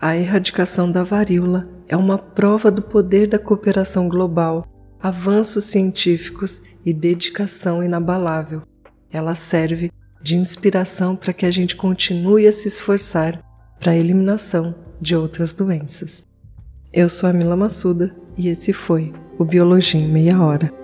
A 0.00 0.16
erradicação 0.16 0.90
da 0.90 1.04
varíola 1.04 1.68
é 1.88 1.96
uma 1.96 2.18
prova 2.18 2.70
do 2.70 2.82
poder 2.82 3.26
da 3.26 3.38
cooperação 3.38 4.08
global, 4.08 4.66
avanços 5.00 5.64
científicos 5.64 6.62
e 6.84 6.92
dedicação 6.92 7.82
inabalável. 7.82 8.62
Ela 9.12 9.34
serve 9.34 9.92
de 10.22 10.36
inspiração 10.36 11.14
para 11.14 11.32
que 11.32 11.44
a 11.44 11.50
gente 11.50 11.76
continue 11.76 12.46
a 12.46 12.52
se 12.52 12.68
esforçar 12.68 13.42
para 13.78 13.92
a 13.92 13.96
eliminação 13.96 14.74
de 15.00 15.14
outras 15.14 15.52
doenças. 15.52 16.26
Eu 16.92 17.08
sou 17.08 17.28
a 17.28 17.32
Mila 17.32 17.56
Massuda 17.56 18.14
e 18.36 18.48
esse 18.48 18.72
foi 18.72 19.12
o 19.38 19.44
Biologia 19.44 20.00
em 20.00 20.08
Meia 20.08 20.40
Hora. 20.40 20.83